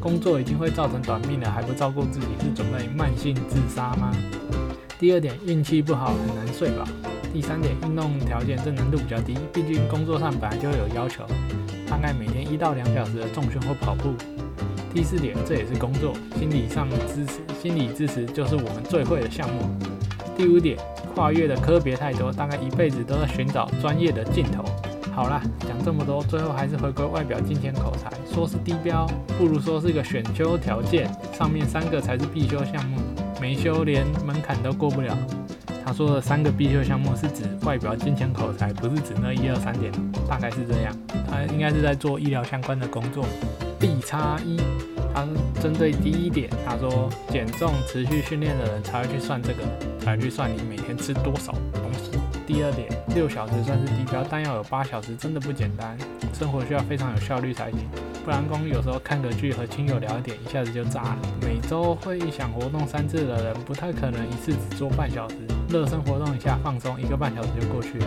[0.00, 4.10] 工作已经会造成短命了，还不照顾自己，是准备慢性自杀吗？
[4.98, 6.84] 第二点，运气不好很难睡饱。
[7.32, 11.24] 第三点，运动条件这难度比较低，毕竟工作上本来就有要求。
[11.90, 14.14] 大概每天一到两小时的重训或跑步。
[14.94, 19.62] 第四点，这也是工作，心理上支持，心理支持就是我们最会的项目。
[20.36, 20.76] 第五点，
[21.14, 24.64] 跨越的科别太多，大概一辈子都在寻找专业的尽头。
[25.14, 28.10] 好啦，讲这么多，最后还是回归外表、金钱、口才。
[28.32, 32.98] 说是低标，不如说是个选修条件，上面三个才是必修项目，
[33.40, 35.16] 没修连门槛都过不了。
[35.88, 39.90] 他说的三个必修项目是指外表、金钱、口才，不是指那一二三点，
[40.28, 40.94] 大概是这样。
[41.26, 43.24] 他应该是在做医疗相关的工作。
[43.80, 44.60] B 叉一，
[45.14, 45.26] 他
[45.62, 49.62] 针对第一点，他说减重持续训练的人才会去算这个，
[49.98, 52.18] 才会去算你每天吃多少东西。
[52.46, 55.96] 第二点，六小时算是低标，但要有八小时真的不简单，
[56.34, 57.80] 生活需要非常有效率才行。
[58.22, 61.18] 不然光有时候看个剧和亲友聊一点，一下子就炸了。
[61.40, 65.36] 每周会想活动三次的人，不太可能一次只做半小时。
[65.68, 68.06] 热身活动一下，放松一个半小时就过去了。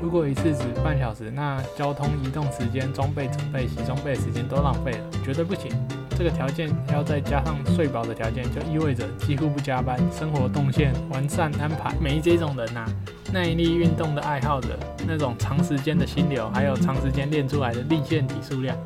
[0.00, 5.70] 如果一次只半小时，那交通移动时间、装备准备、洗装备时间都浪费了，绝对不行。
[6.16, 11.94] 这个条件要再加上睡饱的条件，就意味着几乎不加班，生活动线完善安排。
[12.00, 12.86] 没这种人呐，
[13.32, 14.70] 耐力运动的爱好者，
[15.06, 18.76] 那种长时间的心流，还有长时间练出来的力线体数量，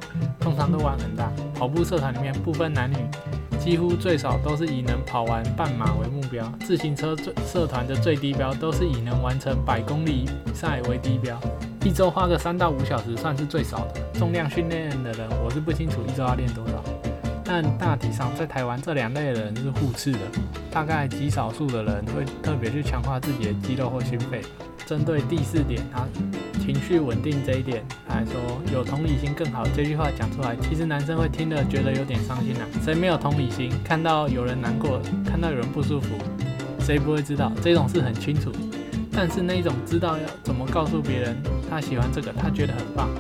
[0.41, 1.31] 通常都玩很大。
[1.55, 2.97] 跑步社团里面不分男女。
[3.63, 11.39] 几乎最少都是以能跑完半马为目标，自行车最社团的最低标都是以能完成百公里赛为低标，
[11.85, 14.01] 一周花个三到五小时算是最少的。
[14.15, 16.83] 重量训练的人，我是不清楚一周要练多少，
[17.55, 20.21] 但大体上在台湾这两类人是互斥的，
[20.71, 24.41] 大概极少数的人会特别去强化自己的肌肉或心肺。
[24.87, 26.07] 针对第四点，他
[26.59, 28.33] 情绪稳定这一点来说，
[28.73, 29.67] 有同理心更好。
[29.77, 32.67] 这句话讲出来，其实男生会听了觉得有点伤心啊。
[32.83, 33.71] 谁没有同理心？
[33.85, 36.17] 看到有人难过，看到有人不舒服，
[36.81, 37.53] 谁不会知道？
[37.63, 38.51] 这种事很清楚。
[39.13, 41.37] 但是那一种知道要怎么告诉别人
[41.69, 43.11] 他喜欢这个，他觉得很棒，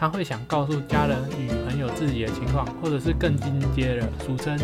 [0.00, 4.58] 他会想告诉家人与朋友自己的情况，或者是更进阶的，俗称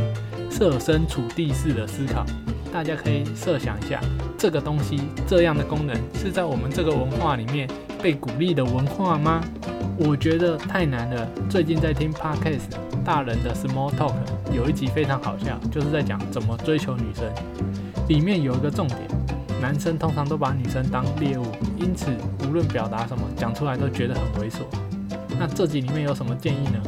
[0.51, 2.25] 设身处地式的思考。
[2.73, 4.01] 大家可以设想一下，
[4.39, 7.69] 这个东西这样的功能是在我们这个文化里面
[8.03, 9.43] 被鼓励的文化吗？
[9.99, 11.29] 我觉得太难了。
[11.51, 12.71] 最近在听 podcast
[13.05, 14.15] 大人的 small talk，
[14.51, 17.31] 有一集非常好笑，就是在讲怎么追求女生。
[18.09, 19.01] 里面有一个重点，
[19.61, 21.45] 男生通常都把女生当猎物，
[21.77, 22.07] 因此
[22.49, 24.61] 无论表达什么，讲出来都觉得很猥琐。
[25.39, 26.81] 那这集里面有什么建议呢？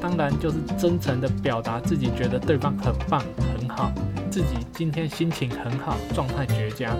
[0.00, 3.22] 当然就是真诚的表达自己觉得对方很棒
[3.58, 3.90] 很好，
[4.30, 6.94] 自己今天心情很好，状态绝佳。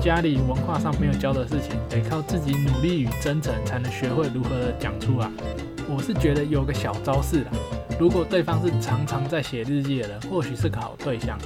[0.00, 5.28] 家里文化上没有教的事情，得靠自己努力与真诚才能学会如何讲出来。
[5.88, 7.50] 我是觉得有个小招式啦，
[7.98, 11.38] 如果对方是常常在写日记的人，或许是个好对象。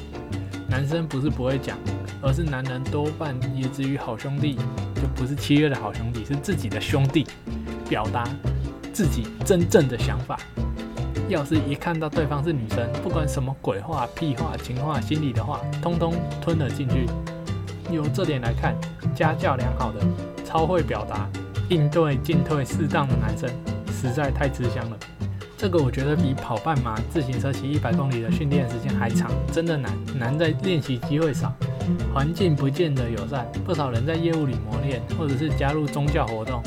[0.69, 1.79] 男生不是不会讲，
[2.21, 4.57] 而是男人多半也只与好兄弟，
[4.95, 7.27] 就不是契约的好兄弟，是自己的兄弟，
[7.89, 8.25] 表达
[8.93, 10.39] 自己真正的想法。
[11.29, 17.07] 要是一看到对方是女生，不管什么鬼话、屁话、情话、心里的话，通通吞了进去。
[17.91, 18.77] 由这点来看，
[19.15, 20.01] 家教良好的、
[20.45, 21.29] 超会表达、
[21.69, 23.49] 应对进退适当的男生，
[23.93, 24.99] 实在太吃香了。
[25.57, 29.93] 这个我觉得比跑半马、自行车骑一百公里的训练时间还长，真的难。
[30.17, 31.53] 难在练习机会少，
[32.15, 33.47] 环境不见得友善。
[33.65, 36.63] 不少人在业务里磨练，或者是加入宗教活动，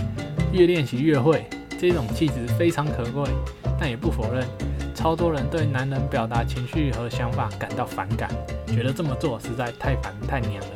[0.51, 1.45] 越练习越会。
[1.83, 3.29] 这种气质非常可贵，
[3.77, 4.47] 但也不否认，
[4.95, 8.29] 超多人对男人表达情绪和想法感到反感，
[8.65, 10.69] 觉得这么做实在太烦太娘了。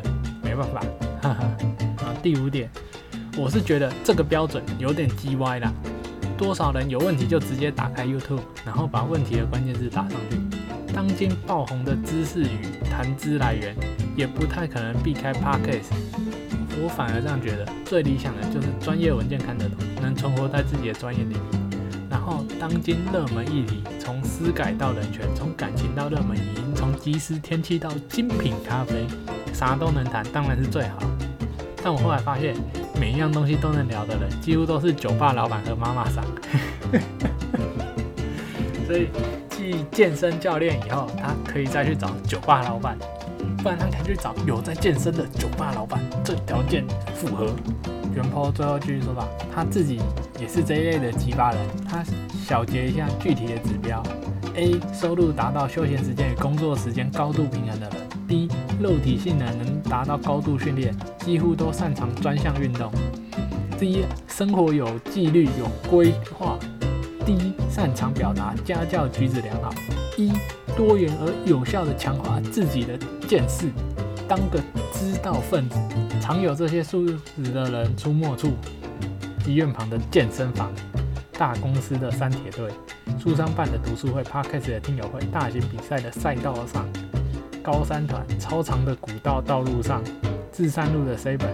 [0.43, 0.81] 没办法，
[1.21, 1.45] 哈哈
[2.05, 2.13] 啊！
[2.21, 2.69] 第五点，
[3.37, 5.71] 我是觉得这个标准有点叽歪啦。
[6.37, 10.37] 多少人有问题就直接打开 YouTube，然后把问题的关键字打上去。
[10.93, 13.73] 当今爆红的知识与谈资来源，
[14.17, 15.93] 也不太可能避开 Podcast。
[16.81, 21.57] 我反而这样觉得，最理想的就是专业文件看得懂，能存活在自己的专业领域。
[22.09, 29.05] 然后，当今热门议题，从私改到人权，从感情到热门语音，从即时天气到精品咖啡。
[29.53, 30.99] 啥都能谈，当然是最好。
[31.83, 32.55] 但我后来发现，
[32.99, 36.23] 每一样东西都能聊的人，几乎都是酒吧老板和妈妈桑。
[38.85, 39.07] 所以，
[39.49, 42.97] 继健身教练以后，他可以再去找酒吧老板，
[43.63, 47.53] 不然他可以去找有在健身的酒吧老板，这条件符合。
[48.15, 50.01] 元坡最后继续说吧，他自己
[50.39, 51.61] 也是这一类的奇葩人。
[51.87, 52.03] 他
[52.43, 54.01] 小结一下具体的指标
[54.55, 54.79] ：A.
[54.91, 57.97] 收入达到休闲时间与工作时间高度平衡的人。
[58.27, 58.49] ；B.
[58.81, 62.91] 肉体性能能达到高度训练，几乎都擅长专项运动。
[63.77, 64.03] ；C.
[64.27, 66.57] 生活有纪律有规划。
[67.23, 69.71] D 擅长表达，家教举止良好。
[70.17, 70.31] 一
[70.77, 72.95] 多元而有效的强化自己的
[73.27, 73.67] 见识，
[74.27, 74.59] 当个
[74.93, 75.75] 知道分子。
[76.21, 77.17] 常有这些素质
[77.51, 78.51] 的人出没处：
[79.47, 80.71] 医院旁的健身房、
[81.33, 82.69] 大公司的三铁队、
[83.17, 86.87] 书商办的读书会、Parkes 的听友会、大型比赛的赛道上。
[87.63, 90.03] 高山团超长的古道道路上，
[90.53, 91.49] 至山路的 C 本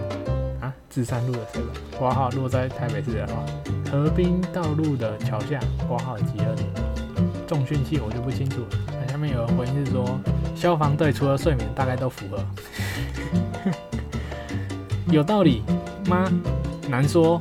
[0.60, 3.42] 啊，至山路的 C 本挂号落在台北市的话，
[3.90, 5.58] 河滨道路的桥下
[5.88, 6.68] 挂号极二点。
[7.46, 8.93] 重训器我就不清楚了。
[9.28, 10.20] 有人回应是说，
[10.54, 12.44] 消防队除了睡眠，大概都符合。
[15.10, 15.62] 有道理
[16.06, 16.30] 吗？
[16.88, 17.40] 难说。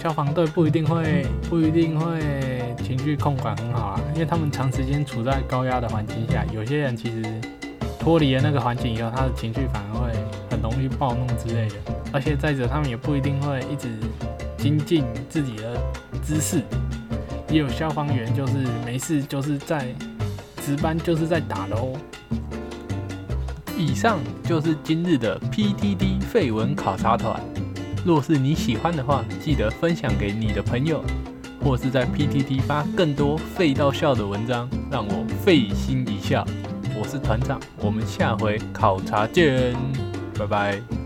[0.00, 7.22] 消防队不一定会不一定会情绪控管很好啊，因为他们长时间处在高压的环境下，有些人其实。
[8.00, 10.10] 脱离了那个环境以后，他的情绪反而会
[10.50, 11.76] 很容易暴怒之类的。
[12.12, 13.88] 而且再者，他们也不一定会一直
[14.58, 15.80] 精进自己的
[16.20, 16.62] 知识。
[17.48, 18.54] 也有消防员就是
[18.84, 19.86] 没事就是在
[20.64, 21.92] 值班，就是在打喽。
[23.76, 27.40] 以上就是今日的 PTD 废文考察团。
[28.04, 31.04] 若是你喜欢的话，记得分享给你的朋友，
[31.62, 36.46] 或是在 PTD 发更多废到笑的文章，让我费心一笑。
[36.96, 39.74] 我是团长，我们下回考察见，
[40.38, 41.01] 拜拜。